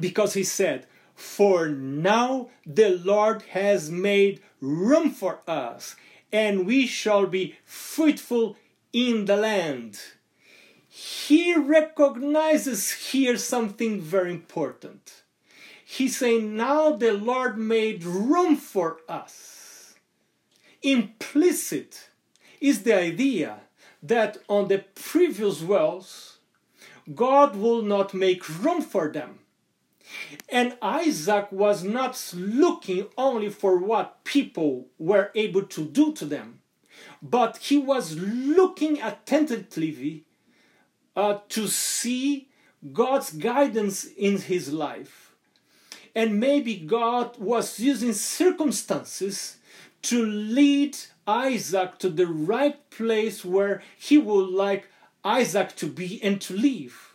because 0.00 0.34
he 0.34 0.44
said, 0.44 0.86
For 1.14 1.68
now 1.68 2.50
the 2.66 2.90
Lord 2.90 3.42
has 3.50 3.90
made 3.90 4.40
room 4.60 5.10
for 5.10 5.40
us, 5.46 5.96
and 6.32 6.66
we 6.66 6.86
shall 6.86 7.26
be 7.26 7.56
fruitful 7.64 8.56
in 8.92 9.24
the 9.24 9.36
land. 9.36 9.98
He 10.88 11.54
recognizes 11.54 12.90
here 12.90 13.36
something 13.36 14.00
very 14.00 14.32
important. 14.32 15.22
He's 15.84 16.16
saying, 16.16 16.56
Now 16.56 16.92
the 16.92 17.12
Lord 17.12 17.56
made 17.56 18.04
room 18.04 18.56
for 18.56 18.98
us. 19.08 19.94
Implicit 20.82 22.10
is 22.60 22.82
the 22.82 22.94
idea 22.94 23.60
that 24.02 24.38
on 24.48 24.68
the 24.68 24.84
previous 24.94 25.62
wells, 25.62 26.38
God 27.14 27.56
will 27.56 27.82
not 27.82 28.14
make 28.14 28.48
room 28.60 28.82
for 28.82 29.08
them. 29.08 29.40
And 30.48 30.76
Isaac 30.82 31.50
was 31.50 31.84
not 31.84 32.32
looking 32.34 33.06
only 33.16 33.48
for 33.48 33.78
what 33.78 34.24
people 34.24 34.86
were 34.98 35.30
able 35.34 35.62
to 35.62 35.84
do 35.84 36.12
to 36.14 36.24
them, 36.24 36.60
but 37.22 37.58
he 37.58 37.78
was 37.78 38.16
looking 38.16 39.00
attentively 39.00 40.24
uh, 41.16 41.38
to 41.48 41.66
see 41.66 42.48
God's 42.92 43.32
guidance 43.32 44.04
in 44.04 44.38
his 44.38 44.72
life. 44.72 45.34
And 46.14 46.40
maybe 46.40 46.76
God 46.76 47.38
was 47.38 47.78
using 47.78 48.12
circumstances 48.12 49.56
to 50.02 50.24
lead 50.24 50.96
Isaac 51.26 51.98
to 51.98 52.08
the 52.08 52.26
right 52.26 52.88
place 52.90 53.44
where 53.44 53.82
he 53.96 54.16
would 54.18 54.48
like 54.48 54.88
Isaac 55.24 55.76
to 55.76 55.86
be 55.86 56.22
and 56.22 56.40
to 56.42 56.54
live. 56.54 57.14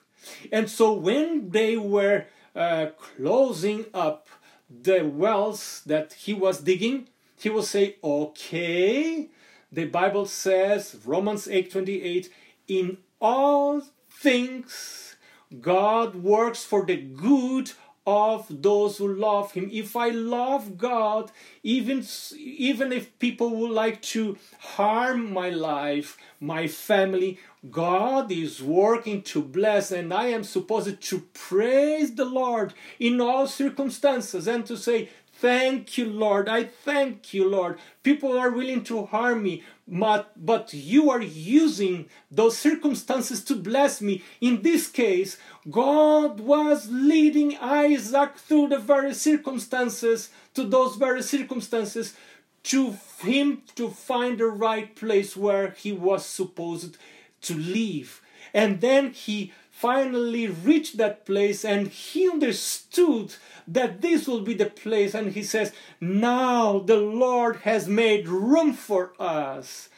And 0.52 0.70
so 0.70 0.94
when 0.94 1.50
they 1.50 1.78
were 1.78 2.26
uh, 2.56 2.88
closing 2.98 3.86
up 3.94 4.28
the 4.70 5.04
wells 5.04 5.82
that 5.86 6.14
he 6.14 6.34
was 6.34 6.62
digging, 6.62 7.08
he 7.38 7.50
will 7.50 7.64
say, 7.64 7.98
"Okay." 8.04 9.30
The 9.72 9.86
Bible 9.86 10.26
says, 10.26 10.96
Romans 11.06 11.48
8:28, 11.48 12.30
"In 12.68 12.98
all 13.20 13.82
things 14.10 15.16
God 15.62 16.16
works 16.16 16.64
for 16.64 16.86
the 16.86 16.98
good 16.98 17.72
of 18.06 18.46
those 18.50 18.98
who 18.98 19.08
love 19.08 19.54
him 19.54 19.70
if 19.72 19.96
i 19.96 20.10
love 20.10 20.78
god 20.78 21.32
even 21.64 22.06
even 22.38 22.92
if 22.92 23.18
people 23.18 23.50
would 23.50 23.72
like 23.72 24.02
to 24.02 24.38
harm 24.60 25.32
my 25.32 25.50
life 25.50 26.18
my 26.40 26.68
family 26.68 27.40
god 27.72 28.30
is 28.30 28.62
working 28.62 29.22
to 29.22 29.42
bless 29.42 29.90
and 29.92 30.14
i 30.14 30.26
am 30.26 30.44
supposed 30.44 31.02
to 31.02 31.20
praise 31.34 32.16
the 32.16 32.26
lord 32.26 32.74
in 33.00 33.22
all 33.22 33.48
circumstances 33.48 34.48
and 34.48 34.66
to 34.66 34.76
say 34.76 35.10
Thank 35.36 35.98
you, 35.98 36.06
Lord. 36.06 36.48
I 36.48 36.64
thank 36.64 37.34
you, 37.34 37.50
Lord. 37.50 37.78
People 38.02 38.38
are 38.38 38.50
willing 38.50 38.84
to 38.86 39.06
harm 39.08 39.44
me, 39.44 39.64
but, 39.88 40.32
but 40.36 40.74
you 40.74 41.10
are 41.10 41.22
using 41.22 42.08
those 42.32 42.58
circumstances 42.58 43.44
to 43.46 43.56
bless 43.56 44.02
me. 44.02 44.24
In 44.40 44.62
this 44.62 44.88
case, 44.88 45.38
God 45.70 46.40
was 46.40 46.90
leading 46.90 47.58
Isaac 47.58 48.38
through 48.38 48.70
the 48.70 48.80
very 48.80 49.14
circumstances, 49.14 50.30
to 50.54 50.64
those 50.64 50.96
very 50.96 51.22
circumstances, 51.22 52.16
to 52.64 52.98
him 53.20 53.64
to 53.76 53.90
find 53.90 54.38
the 54.38 54.46
right 54.46 54.96
place 54.96 55.36
where 55.36 55.72
he 55.72 55.92
was 55.92 56.26
supposed 56.26 56.98
to 57.42 57.56
live. 57.56 58.22
And 58.54 58.80
then 58.82 59.12
he 59.12 59.52
finally 59.74 60.48
reached 60.48 60.98
that 60.98 61.26
place 61.26 61.66
and 61.66 61.88
he 61.88 62.30
understood 62.30 63.34
that 63.68 64.02
this 64.02 64.28
will 64.28 64.42
be 64.42 64.54
the 64.54 64.68
place. 64.68 65.14
And 65.14 65.34
he 65.34 65.44
says, 65.44 65.74
Now 66.00 66.80
the 66.80 66.98
Lord 66.98 67.58
has 67.58 67.88
made 67.88 68.28
room 68.30 68.74
for 68.74 69.14
us, 69.20 69.90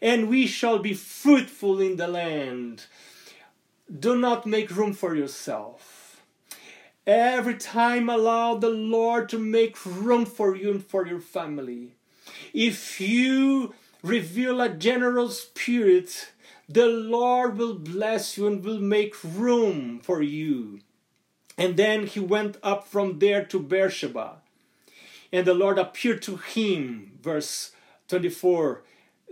and 0.00 0.28
we 0.28 0.46
shall 0.46 0.78
be 0.78 0.94
fruitful 0.94 1.80
in 1.80 1.96
the 1.96 2.06
land. 2.06 2.84
Do 3.90 4.16
not 4.16 4.46
make 4.46 4.76
room 4.76 4.92
for 4.92 5.16
yourself. 5.16 6.22
Every 7.06 7.56
time, 7.56 8.08
allow 8.08 8.54
the 8.54 8.70
Lord 8.70 9.28
to 9.30 9.38
make 9.38 9.84
room 9.84 10.24
for 10.26 10.54
you 10.54 10.70
and 10.70 10.84
for 10.84 11.06
your 11.06 11.20
family. 11.20 11.92
If 12.52 13.00
you 13.00 13.74
reveal 14.02 14.60
a 14.60 14.68
general 14.68 15.28
spirit, 15.28 16.32
the 16.68 16.86
Lord 16.86 17.58
will 17.58 17.74
bless 17.74 18.38
you 18.38 18.46
and 18.46 18.64
will 18.64 18.80
make 18.80 19.22
room 19.22 20.00
for 20.00 20.22
you. 20.22 20.80
And 21.58 21.76
then 21.76 22.06
he 22.06 22.20
went 22.20 22.56
up 22.62 22.86
from 22.86 23.18
there 23.18 23.44
to 23.44 23.60
Beersheba. 23.60 24.36
And 25.32 25.46
the 25.46 25.54
Lord 25.54 25.78
appeared 25.78 26.22
to 26.22 26.36
him, 26.36 27.18
verse 27.22 27.72
24, 28.08 28.82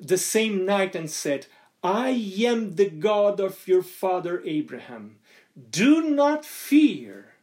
the 0.01 0.19
same 0.19 0.65
night 0.67 0.95
and 0.95 1.11
said, 1.11 1.47
I 1.83 2.11
am 2.45 2.77
the 2.77 2.91
God 2.91 3.41
of 3.41 3.67
your 3.67 3.83
father 3.83 4.43
Abraham. 4.45 5.17
Do 5.71 6.11
not 6.11 6.45
fear. 6.45 7.35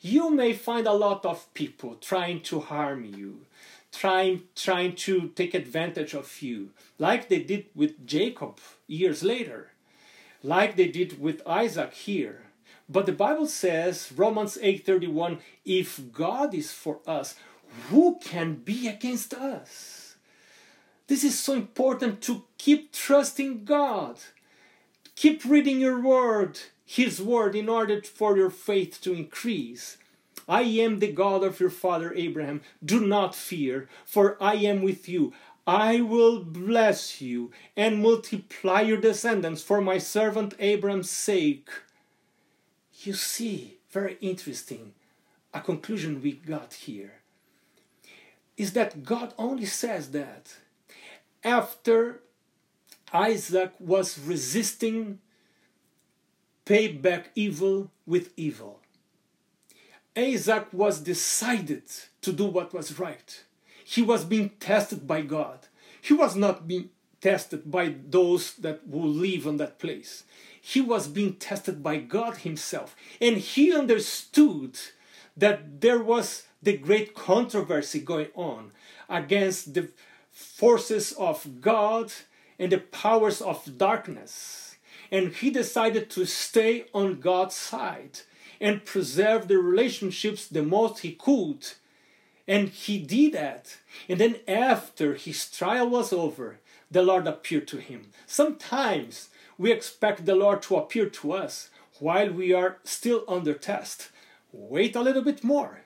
You 0.00 0.30
may 0.30 0.52
find 0.52 0.86
a 0.86 0.92
lot 0.92 1.24
of 1.24 1.52
people 1.54 1.96
trying 1.96 2.42
to 2.42 2.60
harm 2.60 3.04
you, 3.04 3.46
trying, 3.92 4.42
trying 4.54 4.94
to 4.96 5.28
take 5.28 5.54
advantage 5.54 6.14
of 6.14 6.40
you, 6.40 6.70
like 6.98 7.28
they 7.28 7.40
did 7.40 7.66
with 7.74 8.06
Jacob 8.06 8.58
years 8.88 9.22
later, 9.22 9.70
like 10.42 10.74
they 10.74 10.88
did 10.88 11.20
with 11.20 11.46
Isaac 11.46 11.94
here. 11.94 12.42
But 12.88 13.06
the 13.06 13.12
Bible 13.12 13.46
says, 13.46 14.10
Romans 14.16 14.56
8:31, 14.60 15.38
if 15.64 16.12
God 16.12 16.54
is 16.54 16.72
for 16.72 17.00
us, 17.06 17.36
who 17.90 18.18
can 18.20 18.54
be 18.54 18.88
against 18.88 19.34
us? 19.34 20.16
This 21.06 21.22
is 21.22 21.38
so 21.38 21.54
important 21.54 22.20
to 22.22 22.44
keep 22.56 22.92
trusting 22.92 23.64
God. 23.64 24.18
Keep 25.16 25.44
reading 25.44 25.80
your 25.80 26.00
word, 26.00 26.60
his 26.84 27.20
word 27.20 27.54
in 27.54 27.68
order 27.68 28.02
for 28.02 28.36
your 28.36 28.50
faith 28.50 29.00
to 29.02 29.12
increase. 29.12 29.98
I 30.48 30.62
am 30.62 30.98
the 30.98 31.12
God 31.12 31.44
of 31.44 31.60
your 31.60 31.70
father 31.70 32.14
Abraham. 32.14 32.62
Do 32.82 33.06
not 33.06 33.34
fear, 33.34 33.88
for 34.06 34.42
I 34.42 34.54
am 34.54 34.80
with 34.80 35.08
you. 35.08 35.34
I 35.68 36.00
will 36.00 36.42
bless 36.42 37.20
you 37.20 37.52
and 37.76 38.02
multiply 38.02 38.80
your 38.80 38.96
descendants 38.96 39.62
for 39.62 39.80
my 39.80 39.98
servant 39.98 40.54
Abraham's 40.58 41.10
sake 41.10 41.68
you 43.04 43.12
see, 43.12 43.78
very 43.90 44.18
interesting, 44.20 44.94
a 45.54 45.60
conclusion 45.60 46.22
we 46.22 46.32
got 46.32 46.74
here 46.74 47.20
is 48.56 48.72
that 48.72 49.04
God 49.04 49.34
only 49.38 49.66
says 49.66 50.10
that 50.10 50.56
after 51.44 52.20
Isaac 53.12 53.72
was 53.78 54.18
resisting 54.18 55.20
pay 56.64 56.88
back 56.88 57.30
evil 57.34 57.90
with 58.04 58.32
evil. 58.36 58.80
Isaac 60.16 60.66
was 60.72 61.00
decided 61.00 61.84
to 62.20 62.32
do 62.32 62.44
what 62.44 62.74
was 62.74 62.98
right. 62.98 63.44
He 63.88 64.02
was 64.02 64.24
being 64.24 64.50
tested 64.60 65.06
by 65.06 65.22
God. 65.22 65.60
He 66.00 66.12
was 66.12 66.36
not 66.36 66.68
being 66.68 66.90
tested 67.20 67.70
by 67.70 67.94
those 68.08 68.54
that 68.56 68.86
will 68.86 69.08
live 69.08 69.46
on 69.46 69.56
that 69.56 69.78
place 69.78 70.24
he 70.68 70.82
was 70.82 71.08
being 71.08 71.34
tested 71.34 71.82
by 71.82 71.96
God 71.96 72.38
Himself. 72.38 72.94
And 73.22 73.38
he 73.38 73.72
understood 73.72 74.78
that 75.34 75.80
there 75.80 76.02
was 76.02 76.44
the 76.62 76.76
great 76.76 77.14
controversy 77.14 78.00
going 78.00 78.28
on 78.34 78.72
against 79.08 79.72
the 79.72 79.88
forces 80.30 81.12
of 81.12 81.62
God 81.62 82.12
and 82.58 82.70
the 82.70 82.78
powers 82.78 83.40
of 83.40 83.78
darkness. 83.78 84.76
And 85.10 85.32
he 85.32 85.48
decided 85.48 86.10
to 86.10 86.26
stay 86.26 86.84
on 86.92 87.20
God's 87.20 87.54
side 87.54 88.20
and 88.60 88.84
preserve 88.84 89.48
the 89.48 89.56
relationships 89.56 90.46
the 90.46 90.62
most 90.62 90.98
he 90.98 91.12
could. 91.12 91.66
And 92.48 92.70
he 92.70 92.98
did 92.98 93.34
that. 93.34 93.76
And 94.08 94.18
then, 94.18 94.36
after 94.48 95.14
his 95.14 95.50
trial 95.50 95.90
was 95.90 96.12
over, 96.12 96.58
the 96.90 97.02
Lord 97.02 97.26
appeared 97.26 97.68
to 97.68 97.76
him. 97.76 98.08
Sometimes 98.26 99.28
we 99.58 99.70
expect 99.70 100.24
the 100.24 100.34
Lord 100.34 100.62
to 100.62 100.76
appear 100.76 101.10
to 101.10 101.32
us 101.32 101.68
while 102.00 102.30
we 102.30 102.54
are 102.54 102.78
still 102.84 103.24
under 103.28 103.52
test. 103.52 104.08
Wait 104.50 104.96
a 104.96 105.02
little 105.02 105.22
bit 105.22 105.44
more. 105.44 105.82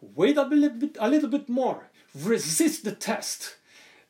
Wait 0.00 0.36
a 0.36 0.44
little 0.44 0.78
bit, 0.78 0.96
a 1.00 1.10
little 1.10 1.28
bit 1.28 1.48
more. 1.48 1.88
Resist 2.14 2.84
the 2.84 2.94
test. 2.94 3.56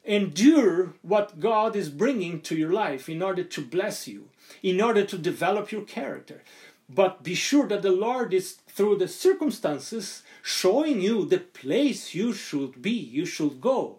Endure 0.05 0.95
what 1.01 1.41
God 1.41 1.75
is 1.75 1.89
bringing 1.89 2.43
to 2.43 2.55
your 2.55 2.73
life 2.73 3.09
in 3.09 3.23
order 3.23 3.45
to 3.45 3.65
bless 3.65 4.07
you, 4.07 4.29
in 4.63 4.81
order 4.81 5.05
to 5.05 5.17
develop 5.17 5.73
your 5.73 5.83
character. 5.83 6.43
But 6.89 7.23
be 7.23 7.35
sure 7.35 7.67
that 7.69 7.83
the 7.83 7.93
Lord 7.93 8.33
is, 8.35 8.59
through 8.69 8.97
the 8.97 9.09
circumstances, 9.09 10.23
showing 10.49 11.01
you 11.01 11.27
the 11.27 11.39
place 11.39 12.15
you 12.15 12.33
should 12.33 12.81
be, 12.81 12.91
you 12.91 13.27
should 13.27 13.61
go, 13.61 13.99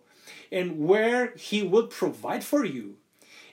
and 0.51 0.79
where 0.79 1.33
He 1.35 1.61
will 1.61 1.87
provide 1.87 2.43
for 2.43 2.65
you 2.65 2.95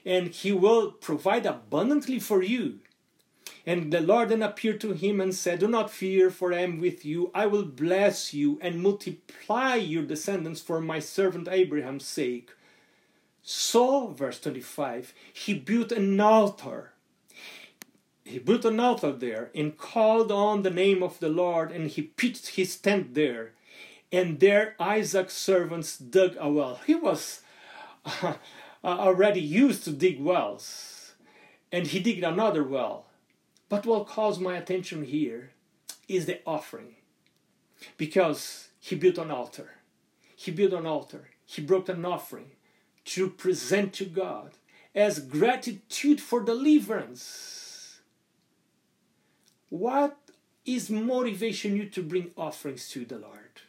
and 0.03 0.29
He 0.29 0.51
will 0.51 0.91
provide 0.93 1.45
abundantly 1.45 2.17
for 2.17 2.41
you. 2.41 2.79
And 3.65 3.91
the 3.91 3.99
Lord 3.99 4.29
then 4.29 4.41
appeared 4.41 4.79
to 4.81 4.93
him 4.93 5.19
and 5.19 5.35
said, 5.35 5.59
Do 5.59 5.67
not 5.67 5.91
fear, 5.91 6.29
for 6.29 6.53
I 6.53 6.59
am 6.59 6.79
with 6.79 7.03
you. 7.03 7.29
I 7.35 7.47
will 7.47 7.65
bless 7.65 8.33
you 8.33 8.57
and 8.61 8.81
multiply 8.81 9.75
your 9.75 10.03
descendants 10.03 10.61
for 10.61 10.79
my 10.79 10.99
servant 10.99 11.49
Abraham's 11.51 12.05
sake. 12.05 12.51
So, 13.43 14.07
verse 14.07 14.39
25, 14.39 15.13
he 15.33 15.53
built 15.53 15.91
an 15.91 16.17
altar. 16.21 16.93
He 18.27 18.39
built 18.39 18.65
an 18.65 18.79
altar 18.79 19.13
there 19.13 19.51
and 19.55 19.77
called 19.77 20.33
on 20.33 20.63
the 20.63 20.69
name 20.69 21.01
of 21.01 21.19
the 21.19 21.29
Lord, 21.29 21.71
and 21.71 21.89
he 21.89 22.01
pitched 22.01 22.49
his 22.49 22.75
tent 22.75 23.13
there. 23.13 23.53
And 24.11 24.39
there 24.41 24.75
Isaac's 24.79 25.33
servants 25.33 25.97
dug 25.97 26.35
a 26.37 26.49
well. 26.49 26.79
He 26.85 26.93
was 26.93 27.41
uh, 28.05 28.35
already 28.83 29.39
used 29.39 29.85
to 29.85 29.91
dig 29.91 30.21
wells, 30.21 31.13
and 31.71 31.87
he 31.87 31.99
digged 31.99 32.23
another 32.23 32.63
well. 32.63 33.05
But 33.69 33.85
what 33.85 34.07
calls 34.07 34.39
my 34.39 34.57
attention 34.57 35.05
here 35.05 35.51
is 36.09 36.25
the 36.25 36.41
offering. 36.45 36.95
Because 37.95 38.69
he 38.79 38.95
built 38.95 39.17
an 39.17 39.31
altar. 39.31 39.75
He 40.35 40.51
built 40.51 40.73
an 40.73 40.85
altar. 40.85 41.29
He 41.45 41.61
brought 41.61 41.89
an 41.89 42.03
offering 42.03 42.51
to 43.05 43.29
present 43.29 43.93
to 43.93 44.05
God 44.05 44.57
as 44.93 45.19
gratitude 45.19 46.19
for 46.19 46.41
deliverance. 46.41 47.56
What 49.69 50.17
is 50.65 50.89
motivation 50.89 51.75
you 51.75 51.89
to 51.89 52.01
bring 52.01 52.31
offerings 52.37 52.89
to 52.89 53.05
the 53.05 53.17
Lord? 53.17 53.61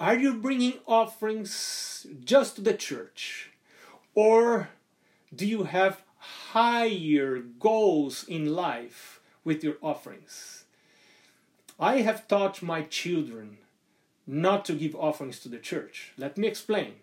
Are 0.00 0.16
you 0.16 0.34
bringing 0.34 0.74
offerings 0.86 2.06
just 2.24 2.56
to 2.56 2.62
the 2.62 2.74
church? 2.74 3.50
Or 4.14 4.70
do 5.34 5.46
you 5.46 5.64
have 5.64 6.02
higher 6.18 7.38
goals 7.38 8.24
in 8.26 8.54
life 8.54 9.20
with 9.44 9.62
your 9.62 9.76
offerings? 9.82 10.64
I 11.78 11.98
have 11.98 12.26
taught 12.26 12.62
my 12.62 12.82
children 12.82 13.58
not 14.26 14.64
to 14.64 14.74
give 14.74 14.96
offerings 14.96 15.38
to 15.40 15.48
the 15.48 15.58
church. 15.58 16.12
Let 16.16 16.38
me 16.38 16.48
explain. 16.48 16.94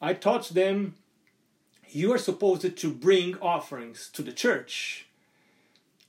I 0.00 0.14
taught 0.14 0.48
them 0.48 0.94
you 1.88 2.12
are 2.12 2.18
supposed 2.18 2.76
to 2.76 2.92
bring 2.92 3.36
offerings 3.38 4.08
to 4.12 4.22
the 4.22 4.32
church 4.32 5.06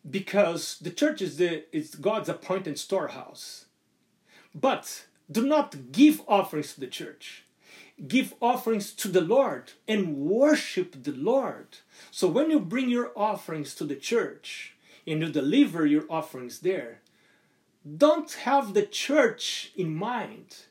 because 0.09 0.77
the 0.79 0.91
church 0.91 1.21
is 1.21 1.37
the 1.37 1.65
is 1.75 1.95
God's 1.95 2.29
appointed 2.29 2.79
storehouse. 2.79 3.65
But 4.53 5.05
do 5.31 5.45
not 5.45 5.91
give 5.91 6.21
offerings 6.27 6.73
to 6.73 6.79
the 6.79 6.87
church. 6.87 7.45
Give 8.07 8.33
offerings 8.41 8.93
to 8.93 9.07
the 9.07 9.21
Lord 9.21 9.73
and 9.87 10.17
worship 10.17 11.03
the 11.03 11.11
Lord. 11.11 11.77
So 12.09 12.27
when 12.27 12.49
you 12.49 12.59
bring 12.59 12.89
your 12.89 13.11
offerings 13.15 13.75
to 13.75 13.85
the 13.85 13.95
church 13.95 14.75
and 15.05 15.21
you 15.21 15.29
deliver 15.29 15.85
your 15.85 16.05
offerings 16.09 16.59
there, 16.59 17.01
don't 17.85 18.31
have 18.31 18.73
the 18.73 18.85
church 18.85 19.71
in 19.75 19.95
mind, 19.95 20.65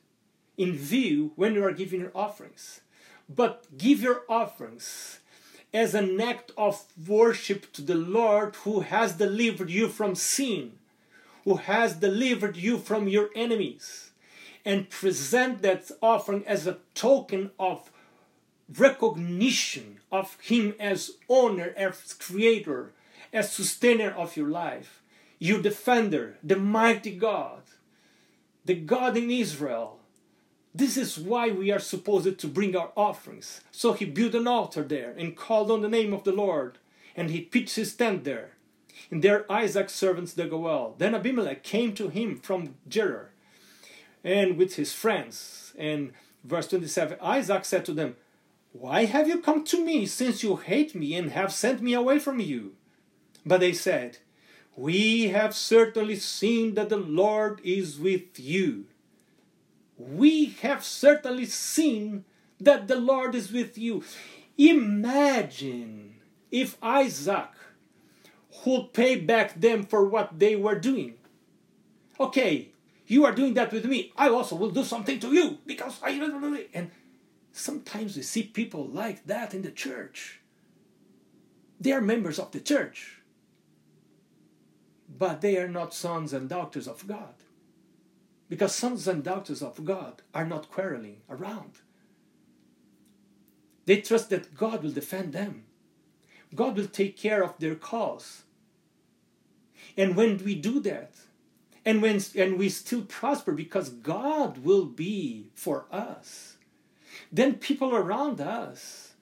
in 0.57 0.73
view 0.73 1.33
when 1.37 1.55
you 1.55 1.65
are 1.65 1.73
giving 1.73 2.01
your 2.01 2.13
offerings 2.15 2.81
but 3.35 3.67
give 3.79 4.03
your 4.03 4.23
offerings 4.29 5.21
as 5.73 5.95
an 5.95 6.21
act 6.21 6.51
of 6.57 6.85
worship 7.07 7.73
to 7.73 7.83
the 7.83 7.95
Lord 7.95 8.57
who 8.65 8.81
has 8.81 9.13
delivered 9.15 9.71
you 9.71 9.89
from 9.89 10.15
sin, 10.15 10.73
who 11.45 11.57
has 11.57 11.95
delivered 11.95 12.57
you 12.57 12.79
from 12.79 13.09
your 13.09 13.31
enemies, 13.37 14.11
and 14.65 14.91
present 14.91 15.63
that 15.63 15.91
offering 16.03 16.45
as 16.47 16.67
a 16.67 16.79
token 16.95 17.51
of 17.59 17.91
recognition 18.77 19.99
of 20.11 20.37
Him 20.41 20.75
as 20.79 21.13
owner, 21.29 21.73
as 21.77 22.15
creator, 22.15 22.93
as 23.33 23.53
sustainer 23.53 24.11
of 24.11 24.37
your 24.37 24.49
life, 24.49 25.03
your 25.39 25.63
defender, 25.63 26.37
the 26.43 26.57
mighty 26.57 27.13
God, 27.13 27.63
the 28.65 28.75
God 28.75 29.17
in 29.17 29.31
Israel 29.31 30.00
this 30.75 30.97
is 30.97 31.19
why 31.19 31.51
we 31.51 31.71
are 31.73 31.81
supposed 31.81 32.39
to 32.39 32.47
bring 32.49 32.77
our 32.77 32.93
offerings. 32.97 33.61
So 33.73 33.93
he 33.93 34.05
built 34.05 34.35
an 34.35 34.47
altar 34.47 34.83
there 34.83 35.15
and 35.19 35.37
called 35.37 35.71
on 35.71 35.83
the 35.83 35.89
name 35.89 36.13
of 36.13 36.25
the 36.25 36.33
Lord, 36.33 36.79
and 37.17 37.31
he 37.31 37.41
pitched 37.41 37.77
his 37.77 37.95
tent 37.95 38.25
there. 38.25 38.51
And 39.11 39.23
there 39.23 39.51
Isaac's 39.51 39.95
servants 39.95 40.35
dug 40.35 40.53
a 40.53 40.57
well. 40.57 40.95
Then 40.99 41.15
Abimelech 41.15 41.65
came 41.65 41.95
to 41.95 42.09
him 42.09 42.37
from 42.37 42.77
Gerar, 42.89 43.31
and 44.23 44.57
with 44.57 44.77
his 44.77 44.93
friends. 44.93 45.73
And 45.77 46.13
verse 46.45 46.69
27 46.69 47.19
Isaac 47.21 47.65
said 47.65 47.85
to 47.87 47.93
them, 47.93 48.17
Why 48.73 49.07
have 49.07 49.27
you 49.27 49.41
come 49.41 49.65
to 49.65 49.85
me, 49.85 50.07
since 50.07 50.45
you 50.45 50.57
hate 50.57 50.95
me 50.95 51.17
and 51.17 51.33
have 51.33 51.53
sent 51.53 51.83
me 51.83 51.95
away 51.95 52.21
from 52.21 52.39
you? 52.39 52.75
But 53.45 53.59
they 53.59 53.73
said, 53.73 54.19
We 54.77 55.29
have 55.29 55.55
certainly 55.55 56.17
seen 56.17 56.75
that 56.75 56.91
the 56.91 56.97
Lord 56.97 57.61
is 57.65 57.99
with 57.99 58.39
you 58.39 58.87
we 60.01 60.47
have 60.63 60.85
certainly 60.85 61.47
seen 61.47 62.25
that 62.59 62.89
the 62.89 62.97
Lord 62.97 63.35
is 63.35 63.53
with 63.53 63.77
you. 63.77 64.03
Imagine 64.57 66.17
if 66.51 66.77
Isaac 66.83 67.51
would 68.65 68.93
pay 68.93 69.17
back 69.17 69.61
them 69.61 69.85
for 69.85 70.05
what 70.05 70.39
they 70.39 70.57
were 70.57 70.79
doing. 70.79 71.15
Okay, 72.19 72.69
you 73.07 73.25
are 73.25 73.33
doing 73.33 73.55
that 73.55 73.73
with 73.73 73.85
me. 73.85 74.13
I 74.17 74.29
also 74.29 74.57
will 74.57 74.71
do 74.71 74.85
something 74.85 75.19
to 75.21 75.33
you 75.33 75.59
because 75.67 75.99
I. 76.03 76.11
And 76.75 76.91
sometimes 77.53 78.17
we 78.17 78.23
see 78.23 78.43
people 78.43 78.87
like 78.87 79.25
that 79.27 79.55
in 79.55 79.63
the 79.63 79.71
church. 79.71 80.41
They 81.81 81.93
are 81.93 82.03
members 82.03 82.39
of 82.39 82.53
the 82.53 82.61
church, 82.61 83.23
but 85.09 85.41
they 85.41 85.57
are 85.57 85.69
not 85.69 85.95
sons 85.95 86.35
and 86.35 86.49
daughters 86.49 86.87
of 86.87 87.07
God. 87.07 87.40
Because 88.51 88.75
sons 88.75 89.09
and 89.09 89.25
daughters 89.25 89.63
of 89.63 89.85
God 89.85 90.23
are 90.35 90.45
not 90.45 90.71
quarreling 90.71 91.23
around. 91.31 91.79
They 93.87 94.01
trust 94.01 94.29
that 94.31 94.57
God 94.57 94.83
will 94.83 94.91
defend 94.91 95.33
them. 95.33 95.65
God 96.55 96.77
will 96.77 96.89
take 96.89 97.17
care 97.17 97.43
of 97.43 97.59
their 97.59 97.77
cause. 97.77 98.43
And 99.97 100.17
when 100.17 100.39
we 100.45 100.57
do 100.57 100.81
that, 100.81 101.15
and 101.85 102.03
when 102.03 102.21
and 102.37 102.59
we 102.59 102.69
still 102.69 103.03
prosper 103.03 103.53
because 103.53 103.89
God 103.89 104.59
will 104.59 104.85
be 104.85 105.51
for 105.55 105.87
us, 105.93 106.57
then 107.33 107.55
people 107.55 107.95
around 107.95 108.41
us 108.41 109.15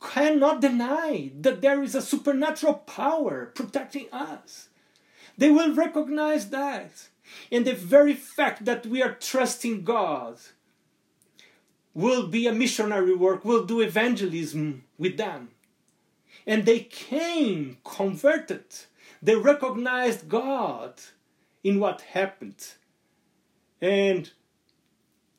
cannot 0.00 0.60
deny 0.60 1.30
that 1.40 1.62
there 1.62 1.82
is 1.82 1.94
a 1.94 2.02
supernatural 2.02 2.74
power 2.74 3.46
protecting 3.54 4.06
us. 4.12 4.68
They 5.38 5.50
will 5.50 5.74
recognize 5.74 6.50
that. 6.50 6.90
And 7.50 7.66
the 7.66 7.74
very 7.74 8.14
fact 8.14 8.64
that 8.64 8.86
we 8.86 9.02
are 9.02 9.14
trusting 9.14 9.84
God 9.84 10.38
will 11.94 12.26
be 12.26 12.46
a 12.46 12.52
missionary 12.52 13.14
work, 13.14 13.44
will 13.44 13.64
do 13.64 13.80
evangelism 13.80 14.84
with 14.98 15.16
them. 15.16 15.50
And 16.46 16.64
they 16.64 16.80
came 16.80 17.78
converted. 17.84 18.64
They 19.22 19.36
recognized 19.36 20.28
God 20.28 20.94
in 21.62 21.78
what 21.78 22.00
happened. 22.00 22.66
And 23.80 24.30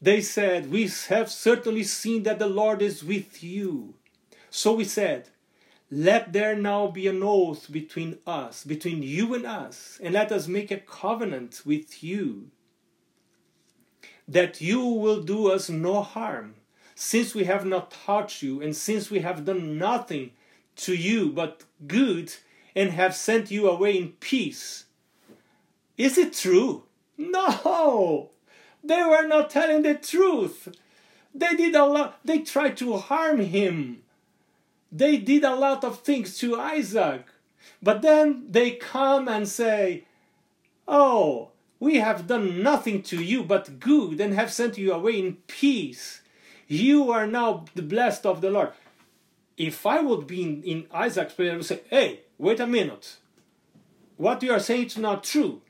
they 0.01 0.21
said, 0.21 0.71
We 0.71 0.89
have 1.10 1.32
certainly 1.32 1.84
seen 1.84 2.23
that 2.23 2.39
the 2.39 2.47
Lord 2.47 2.82
is 2.82 3.03
with 3.03 3.43
you. 3.43 3.95
So 4.49 4.73
we 4.73 4.84
said, 4.84 5.29
let 5.95 6.34
there 6.34 6.56
now 6.56 6.88
be 6.88 7.06
an 7.06 7.21
oath 7.21 7.71
between 7.71 8.17
us, 8.25 8.63
between 8.63 9.03
you 9.03 9.36
and 9.36 9.45
us, 9.45 9.99
and 10.01 10.15
let 10.15 10.32
us 10.32 10.47
make 10.47 10.71
a 10.71 10.77
covenant 10.77 11.62
with 11.65 12.03
you 12.03 12.49
that 14.27 14.60
you 14.60 14.84
will 14.84 15.21
do 15.21 15.51
us 15.51 15.69
no 15.69 16.01
harm, 16.01 16.56
since 16.95 17.36
we 17.36 17.43
have 17.43 17.63
not 17.63 17.91
touched 17.91 18.41
you, 18.41 18.60
and 18.60 18.75
since 18.75 19.12
we 19.12 19.19
have 19.19 19.45
done 19.45 19.77
nothing 19.77 20.32
to 20.75 20.95
you 20.95 21.29
but 21.29 21.63
good, 21.86 22.34
and 22.75 22.89
have 22.89 23.15
sent 23.15 23.51
you 23.51 23.69
away 23.69 23.95
in 23.95 24.13
peace. 24.13 24.86
Is 25.95 26.17
it 26.17 26.34
true? 26.34 26.86
No! 27.19 28.32
They 28.84 29.03
were 29.03 29.27
not 29.27 29.51
telling 29.51 29.84
the 29.84 29.93
truth. 29.93 30.69
They 31.36 31.53
did 31.56 31.75
a 31.75 31.86
lot, 31.86 32.19
they 32.25 32.39
tried 32.39 32.77
to 32.77 32.97
harm 32.97 33.41
him 33.41 34.03
they 34.93 35.17
did 35.17 35.43
a 35.43 35.56
lot 35.56 35.84
of 35.84 36.01
things 36.01 36.38
to 36.38 36.60
Isaac. 36.60 37.25
But 37.82 38.03
then 38.03 38.45
they 38.49 38.71
come 38.71 39.27
and 39.27 39.47
say, 39.47 40.06
Oh, 40.87 41.50
we 41.79 41.98
have 41.98 42.27
done 42.27 42.62
nothing 42.62 43.02
to 43.04 43.21
you 43.21 43.44
but 43.44 43.79
good 43.79 44.21
and 44.21 44.33
have 44.33 44.54
sent 44.54 44.77
you 44.77 44.94
away 44.94 45.19
in 45.19 45.37
peace. 45.48 46.21
You 46.67 47.12
are 47.12 47.25
now 47.25 47.65
the 47.73 47.81
blessed 47.81 48.25
of 48.25 48.41
the 48.41 48.52
Lord. 48.52 48.69
If 49.58 49.85
I 49.85 50.02
would 50.02 50.27
be 50.27 50.44
in, 50.44 50.63
in 50.63 50.87
Isaac's 50.94 51.33
place, 51.33 51.52
I 51.52 51.56
would 51.56 51.65
say, 51.65 51.81
Hey, 51.89 52.21
wait 52.37 52.60
a 52.60 52.67
minute. 52.67 53.17
What 54.17 54.44
you 54.44 54.52
are 54.52 54.60
saying 54.60 54.85
is 54.85 54.98
not 54.98 55.23
true. 55.23 55.62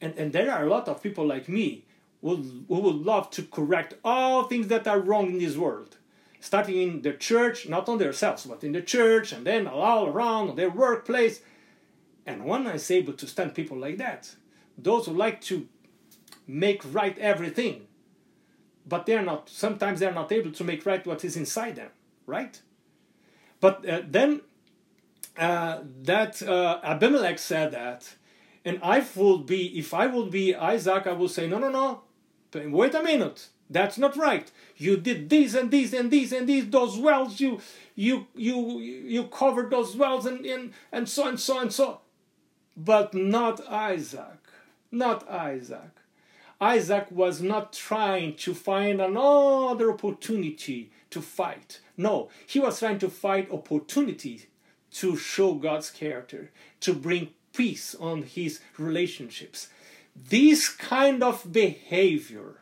And, 0.00 0.18
and 0.18 0.32
there 0.32 0.50
are 0.50 0.64
a 0.64 0.68
lot 0.68 0.88
of 0.88 1.02
people 1.02 1.24
like 1.24 1.48
me 1.48 1.84
who, 2.20 2.64
who 2.66 2.80
would 2.80 2.96
love 2.96 3.30
to 3.30 3.42
correct 3.42 3.94
all 4.04 4.44
things 4.44 4.66
that 4.68 4.88
are 4.88 4.98
wrong 4.98 5.28
in 5.28 5.38
this 5.38 5.56
world 5.56 5.98
starting 6.44 6.76
in 6.76 7.00
the 7.00 7.14
church, 7.14 7.66
not 7.66 7.88
on 7.88 7.96
themselves, 7.96 8.44
but 8.44 8.62
in 8.62 8.72
the 8.72 8.82
church, 8.82 9.32
and 9.32 9.46
then 9.46 9.66
all 9.66 10.06
around 10.06 10.56
their 10.56 10.68
workplace. 10.68 11.40
And 12.26 12.44
one 12.44 12.66
is 12.66 12.90
able 12.90 13.14
to 13.14 13.26
stand 13.26 13.54
people 13.54 13.78
like 13.78 13.96
that. 13.96 14.34
Those 14.76 15.06
who 15.06 15.12
like 15.12 15.40
to 15.42 15.66
make 16.46 16.82
right 16.92 17.18
everything, 17.18 17.86
but 18.86 19.06
they're 19.06 19.22
not, 19.22 19.48
sometimes 19.48 20.00
they're 20.00 20.12
not 20.12 20.32
able 20.32 20.52
to 20.52 20.64
make 20.64 20.84
right 20.84 21.06
what 21.06 21.24
is 21.24 21.34
inside 21.34 21.76
them, 21.76 21.88
right? 22.26 22.60
But 23.60 23.88
uh, 23.88 24.02
then 24.06 24.42
uh, 25.38 25.78
that 26.02 26.42
uh, 26.42 26.80
Abimelech 26.82 27.38
said 27.38 27.72
that, 27.72 28.16
and 28.66 28.78
I 28.82 29.02
would 29.16 29.46
be, 29.46 29.78
if 29.78 29.94
I 29.94 30.06
would 30.08 30.30
be 30.30 30.54
Isaac, 30.54 31.06
I 31.06 31.12
would 31.12 31.30
say, 31.30 31.48
no, 31.48 31.58
no, 31.58 31.70
no, 31.70 32.02
wait 32.70 32.94
a 32.94 33.02
minute, 33.02 33.48
that's 33.74 33.98
not 33.98 34.16
right. 34.16 34.50
You 34.76 34.96
did 34.96 35.28
this 35.28 35.54
and 35.54 35.70
this 35.70 35.92
and 35.92 36.10
this 36.10 36.30
and 36.30 36.48
this, 36.48 36.64
those 36.66 36.96
wells, 36.96 37.40
you 37.40 37.60
you 37.96 38.28
you 38.34 38.78
you 38.78 39.24
covered 39.24 39.70
those 39.70 39.96
wells 39.96 40.26
and, 40.26 40.46
and, 40.46 40.72
and 40.92 41.08
so 41.08 41.28
and 41.28 41.38
so 41.38 41.60
and 41.60 41.72
so. 41.72 42.00
But 42.76 43.14
not 43.14 43.66
Isaac. 43.68 44.38
Not 44.92 45.28
Isaac. 45.28 45.90
Isaac 46.60 47.08
was 47.10 47.42
not 47.42 47.72
trying 47.72 48.36
to 48.36 48.54
find 48.54 49.00
another 49.00 49.92
opportunity 49.92 50.92
to 51.10 51.20
fight. 51.20 51.80
No, 51.96 52.30
he 52.46 52.60
was 52.60 52.78
trying 52.78 52.98
to 53.00 53.10
find 53.10 53.50
opportunities 53.50 54.46
to 54.92 55.16
show 55.16 55.54
God's 55.54 55.90
character, 55.90 56.52
to 56.80 56.94
bring 56.94 57.30
peace 57.52 57.96
on 57.96 58.22
his 58.22 58.60
relationships. 58.78 59.68
This 60.14 60.68
kind 60.68 61.24
of 61.24 61.52
behavior 61.52 62.60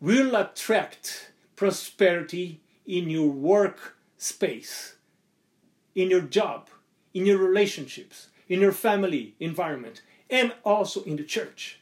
will 0.00 0.34
attract 0.36 1.32
prosperity 1.56 2.60
in 2.86 3.08
your 3.08 3.28
work 3.28 3.96
space, 4.18 4.96
in 5.94 6.10
your 6.10 6.20
job, 6.20 6.68
in 7.12 7.26
your 7.26 7.38
relationships, 7.38 8.28
in 8.48 8.60
your 8.60 8.72
family 8.72 9.34
environment, 9.40 10.02
and 10.30 10.52
also 10.64 11.02
in 11.04 11.16
the 11.16 11.24
church. 11.24 11.80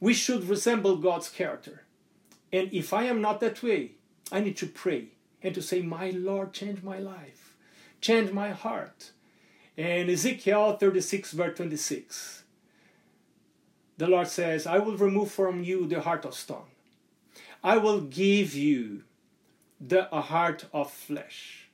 We 0.00 0.14
should 0.14 0.48
resemble 0.48 0.96
God's 0.96 1.28
character. 1.28 1.84
And 2.52 2.72
if 2.72 2.92
I 2.92 3.04
am 3.04 3.20
not 3.20 3.40
that 3.40 3.62
way, 3.62 3.92
I 4.32 4.40
need 4.40 4.56
to 4.58 4.66
pray 4.66 5.08
and 5.42 5.54
to 5.54 5.62
say, 5.62 5.82
My 5.82 6.10
Lord, 6.10 6.52
change 6.52 6.82
my 6.82 6.98
life, 6.98 7.54
change 8.00 8.32
my 8.32 8.50
heart. 8.50 9.12
And 9.76 10.10
Ezekiel 10.10 10.76
36, 10.76 11.32
verse 11.32 11.56
26, 11.56 12.39
the 14.00 14.06
Lord 14.06 14.28
says, 14.28 14.66
I 14.66 14.78
will 14.78 14.96
remove 14.96 15.30
from 15.30 15.62
you 15.62 15.86
the 15.86 16.00
heart 16.00 16.24
of 16.24 16.34
stone. 16.34 16.70
I 17.62 17.76
will 17.76 18.00
give 18.00 18.54
you 18.54 19.02
the 19.78 20.04
heart 20.04 20.64
of 20.72 20.90
flesh. 20.90 21.68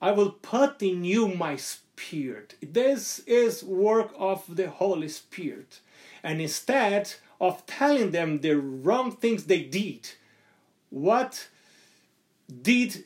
I 0.00 0.12
will 0.12 0.30
put 0.30 0.82
in 0.82 1.04
you 1.04 1.28
my 1.28 1.56
spirit. 1.56 2.54
This 2.62 3.18
is 3.26 3.62
work 3.62 4.14
of 4.16 4.56
the 4.56 4.70
Holy 4.70 5.08
Spirit. 5.10 5.80
And 6.22 6.40
instead 6.40 7.12
of 7.38 7.66
telling 7.66 8.12
them 8.12 8.40
the 8.40 8.56
wrong 8.56 9.12
things 9.12 9.44
they 9.44 9.62
did, 9.62 10.08
what 10.88 11.48
did 12.62 13.04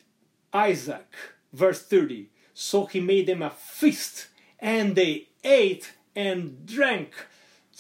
Isaac? 0.53 1.12
Verse 1.53 1.82
30. 1.82 2.28
So 2.55 2.86
he 2.86 3.01
made 3.01 3.26
them 3.26 3.42
a 3.42 3.51
feast, 3.51 4.28
and 4.61 4.94
they 4.94 5.26
ate 5.42 5.94
and 6.14 6.64
drank. 6.64 7.12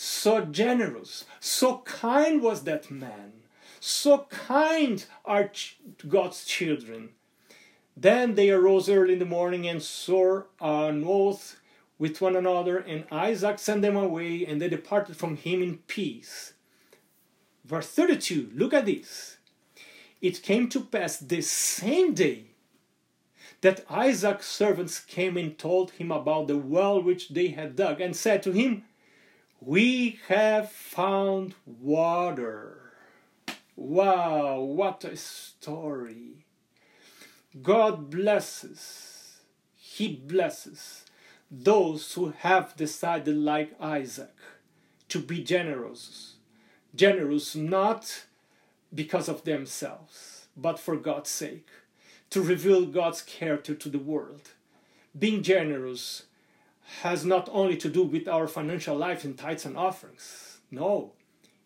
So 0.00 0.42
generous, 0.44 1.24
so 1.40 1.78
kind 1.78 2.40
was 2.40 2.62
that 2.62 2.88
man. 2.88 3.32
So 3.80 4.28
kind 4.30 5.04
are 5.24 5.50
God's 6.06 6.44
children. 6.44 7.08
Then 7.96 8.36
they 8.36 8.50
arose 8.50 8.88
early 8.88 9.14
in 9.14 9.18
the 9.18 9.24
morning 9.24 9.66
and 9.66 9.82
swore 9.82 10.46
an 10.60 11.02
oath 11.04 11.56
with 11.98 12.20
one 12.20 12.36
another, 12.36 12.78
and 12.78 13.06
Isaac 13.10 13.58
sent 13.58 13.82
them 13.82 13.96
away, 13.96 14.46
and 14.46 14.62
they 14.62 14.68
departed 14.68 15.16
from 15.16 15.36
him 15.36 15.64
in 15.64 15.78
peace. 15.88 16.52
Verse 17.64 17.88
32, 17.88 18.52
look 18.54 18.72
at 18.72 18.86
this. 18.86 19.38
It 20.22 20.44
came 20.44 20.68
to 20.68 20.80
pass 20.80 21.16
the 21.16 21.40
same 21.40 22.14
day 22.14 22.44
that 23.62 23.84
Isaac's 23.90 24.46
servants 24.46 25.00
came 25.00 25.36
and 25.36 25.58
told 25.58 25.90
him 25.90 26.12
about 26.12 26.46
the 26.46 26.56
well 26.56 27.02
which 27.02 27.30
they 27.30 27.48
had 27.48 27.74
dug, 27.74 28.00
and 28.00 28.14
said 28.14 28.44
to 28.44 28.52
him, 28.52 28.84
We 29.60 30.20
have 30.28 30.70
found 30.70 31.54
water. 31.66 32.92
Wow, 33.74 34.60
what 34.60 35.04
a 35.04 35.16
story! 35.16 36.46
God 37.60 38.08
blesses, 38.08 39.40
He 39.74 40.14
blesses 40.14 41.04
those 41.50 42.12
who 42.14 42.34
have 42.38 42.76
decided, 42.76 43.36
like 43.36 43.74
Isaac, 43.80 44.36
to 45.08 45.18
be 45.18 45.42
generous. 45.42 46.34
Generous 46.94 47.56
not 47.56 48.26
because 48.94 49.28
of 49.28 49.44
themselves, 49.44 50.46
but 50.56 50.78
for 50.78 50.96
God's 50.96 51.30
sake, 51.30 51.68
to 52.30 52.42
reveal 52.42 52.86
God's 52.86 53.22
character 53.22 53.74
to 53.74 53.88
the 53.88 53.98
world. 53.98 54.50
Being 55.18 55.42
generous 55.42 56.24
has 57.02 57.24
not 57.24 57.48
only 57.52 57.76
to 57.76 57.88
do 57.88 58.02
with 58.02 58.28
our 58.28 58.48
financial 58.48 58.96
life 58.96 59.24
in 59.24 59.34
tithes 59.34 59.66
and 59.66 59.76
offerings. 59.76 60.58
No, 60.70 61.12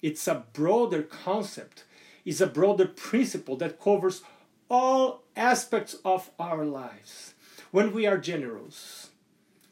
it's 0.01 0.27
a 0.29 0.45
broader 0.53 1.03
concept 1.03 1.85
it's 2.25 2.41
a 2.41 2.47
broader 2.47 2.87
principle 2.87 3.57
that 3.57 3.81
covers 3.81 4.23
all 4.71 5.25
aspects 5.37 5.97
of 6.05 6.31
our 6.39 6.65
lives. 6.65 7.35
When 7.71 7.93
we 7.93 8.07
are 8.07 8.19
generous, 8.19 9.11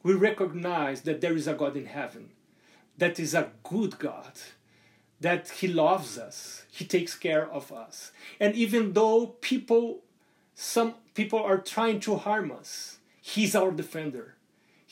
we 0.03 0.15
recognize 0.15 1.03
that 1.03 1.21
there 1.21 1.37
is 1.37 1.47
a 1.47 1.55
God 1.55 1.77
in 1.77 1.87
heaven, 1.87 2.31
that 2.99 3.21
is 3.21 3.35
a 3.35 3.51
good 3.63 3.99
God, 3.99 4.33
that 5.21 5.49
He 5.49 5.69
loves 5.69 6.19
us, 6.19 6.65
He 6.71 6.85
takes 6.85 7.15
care 7.15 7.49
of 7.49 7.71
us. 7.71 8.11
And 8.41 8.55
even 8.55 8.95
though 8.95 9.27
people, 9.27 10.01
some 10.55 10.95
people 11.15 11.39
are 11.39 11.59
trying 11.59 12.01
to 12.01 12.17
harm 12.17 12.51
us, 12.51 12.99
He's 13.21 13.55
our 13.55 13.71
defender, 13.71 14.35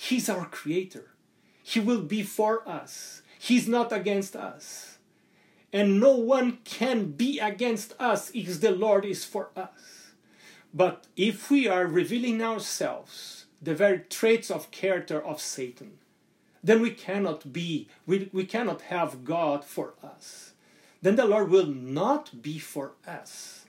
He's 0.01 0.29
our 0.29 0.47
creator, 0.47 1.15
He 1.63 1.81
will 1.81 2.03
be 2.03 2.23
for 2.23 2.69
us, 2.69 3.23
He's 3.39 3.67
not 3.67 3.93
against 3.93 4.37
us 4.37 4.99
and 5.73 6.01
no 6.01 6.17
one 6.17 6.59
can 6.65 7.13
be 7.13 7.39
against 7.39 7.95
us 7.99 8.31
if 8.35 8.61
the 8.61 8.71
Lord 8.71 9.05
is 9.05 9.25
for 9.25 9.51
us. 9.57 10.13
But 10.73 11.07
if 11.17 11.51
we 11.51 11.69
are 11.69 11.87
revealing 11.87 12.43
ourselves, 12.43 13.47
the 13.61 13.75
very 13.75 14.01
traits 14.01 14.51
of 14.51 14.71
character 14.71 15.23
of 15.23 15.41
Satan, 15.41 15.99
then 16.63 16.81
we 16.81 16.91
cannot 16.91 17.53
be, 17.53 17.89
we, 18.07 18.31
we 18.33 18.45
cannot 18.45 18.83
have 18.83 19.25
God 19.25 19.65
for 19.65 19.95
us. 20.03 20.53
Then 21.03 21.17
the 21.17 21.27
Lord 21.27 21.51
will 21.51 21.67
not 21.67 22.43
be 22.43 22.59
for 22.59 22.93
us. 23.07 23.67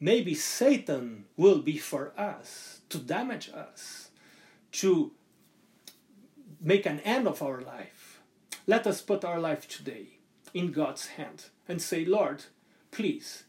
Maybe 0.00 0.34
Satan 0.34 1.24
will 1.36 1.58
be 1.58 1.76
for 1.76 2.12
us 2.16 2.80
to 2.88 2.98
damage 2.98 3.50
us, 3.52 4.10
to 4.72 5.12
make 6.60 6.86
an 6.86 7.00
end 7.00 7.26
of 7.26 7.42
our 7.42 7.60
life. 7.60 8.20
Let 8.66 8.86
us 8.86 9.00
put 9.00 9.24
our 9.24 9.40
life 9.40 9.68
today 9.68 10.18
in 10.52 10.72
God's 10.72 11.08
hand 11.08 11.46
and 11.68 11.80
say, 11.80 12.04
Lord, 12.04 12.44
please, 12.90 13.44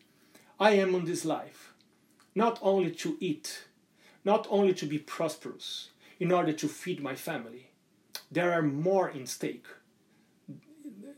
I 0.60 0.72
am 0.72 0.95
on 0.95 1.05
this 1.05 1.26
life 1.26 1.74
not 2.36 2.60
only 2.62 2.91
to 2.91 3.18
eat, 3.20 3.66
not 4.24 4.47
only 4.49 4.74
to 4.74 4.86
be 4.86 4.99
prosperous, 4.99 5.89
in 6.20 6.32
order 6.32 6.53
to 6.53 6.68
feed 6.68 7.01
my 7.01 7.16
family. 7.16 7.72
There 8.32 8.51
are 8.51 8.62
more 8.62 9.10
in 9.10 9.26
stake. 9.26 9.66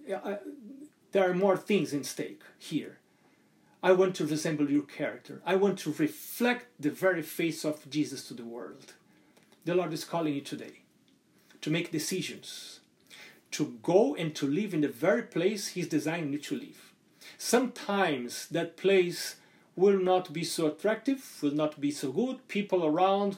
There 0.07 1.29
are 1.29 1.33
more 1.33 1.57
things 1.57 1.93
in 1.93 2.03
stake 2.03 2.41
here. 2.57 2.99
I 3.83 3.91
want 3.93 4.15
to 4.15 4.25
resemble 4.25 4.69
your 4.69 4.83
character. 4.83 5.41
I 5.45 5.55
want 5.55 5.79
to 5.79 5.93
reflect 5.93 6.67
the 6.79 6.91
very 6.91 7.23
face 7.23 7.65
of 7.65 7.89
Jesus 7.89 8.27
to 8.27 8.33
the 8.33 8.45
world. 8.45 8.93
The 9.65 9.75
Lord 9.75 9.91
is 9.91 10.05
calling 10.05 10.35
you 10.35 10.41
today 10.41 10.80
to 11.61 11.69
make 11.69 11.91
decisions 11.91 12.81
to 13.51 13.77
go 13.83 14.15
and 14.15 14.33
to 14.35 14.47
live 14.47 14.73
in 14.73 14.81
the 14.81 14.87
very 14.87 15.23
place 15.23 15.69
He's 15.69 15.87
designed 15.87 16.31
you 16.31 16.39
to 16.39 16.55
live. 16.55 16.93
Sometimes 17.37 18.47
that 18.47 18.77
place 18.77 19.35
will 19.75 19.99
not 19.99 20.33
be 20.33 20.43
so 20.43 20.67
attractive, 20.67 21.39
will 21.41 21.53
not 21.53 21.79
be 21.79 21.91
so 21.91 22.11
good. 22.11 22.47
People 22.47 22.85
around 22.85 23.37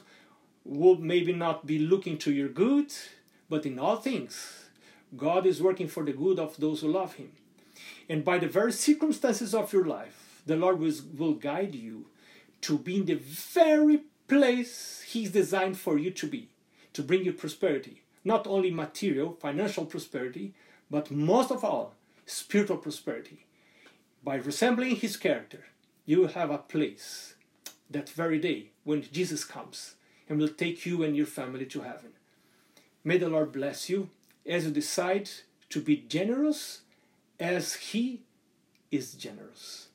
will 0.64 0.96
maybe 0.96 1.32
not 1.32 1.66
be 1.66 1.78
looking 1.78 2.16
to 2.18 2.32
your 2.32 2.48
good, 2.48 2.92
but 3.50 3.66
in 3.66 3.78
all 3.78 3.96
things, 3.96 4.68
God 5.16 5.46
is 5.46 5.62
working 5.62 5.88
for 5.88 6.04
the 6.04 6.12
good 6.12 6.38
of 6.38 6.56
those 6.56 6.80
who 6.80 6.88
love 6.88 7.14
Him. 7.14 7.32
And 8.08 8.24
by 8.24 8.38
the 8.38 8.48
very 8.48 8.72
circumstances 8.72 9.54
of 9.54 9.72
your 9.72 9.84
life, 9.84 10.42
the 10.46 10.56
Lord 10.56 10.78
will, 10.78 10.94
will 11.16 11.34
guide 11.34 11.74
you 11.74 12.06
to 12.62 12.78
be 12.78 12.96
in 12.96 13.06
the 13.06 13.14
very 13.14 14.02
place 14.28 15.02
He's 15.06 15.30
designed 15.30 15.76
for 15.76 15.98
you 15.98 16.10
to 16.12 16.26
be, 16.26 16.48
to 16.92 17.02
bring 17.02 17.24
you 17.24 17.32
prosperity 17.32 18.03
not 18.24 18.46
only 18.46 18.70
material, 18.70 19.36
financial 19.40 19.84
prosperity, 19.84 20.54
but 20.90 21.10
most 21.10 21.50
of 21.50 21.64
all, 21.64 21.94
spiritual 22.26 22.78
prosperity. 22.78 23.46
By 24.22 24.36
resembling 24.36 24.96
his 24.96 25.16
character, 25.16 25.66
you 26.06 26.20
will 26.20 26.28
have 26.28 26.50
a 26.50 26.58
place 26.58 27.34
that 27.90 28.08
very 28.08 28.38
day 28.38 28.70
when 28.84 29.02
Jesus 29.02 29.44
comes 29.44 29.94
and 30.28 30.38
will 30.38 30.48
take 30.48 30.86
you 30.86 31.02
and 31.02 31.16
your 31.16 31.26
family 31.26 31.66
to 31.66 31.82
heaven. 31.82 32.12
May 33.02 33.18
the 33.18 33.28
Lord 33.28 33.52
bless 33.52 33.90
you 33.90 34.08
as 34.46 34.64
you 34.64 34.70
decide 34.70 35.28
to 35.70 35.80
be 35.80 35.96
generous 35.96 36.80
as 37.38 37.74
He 37.74 38.22
is 38.90 39.14
generous. 39.14 39.88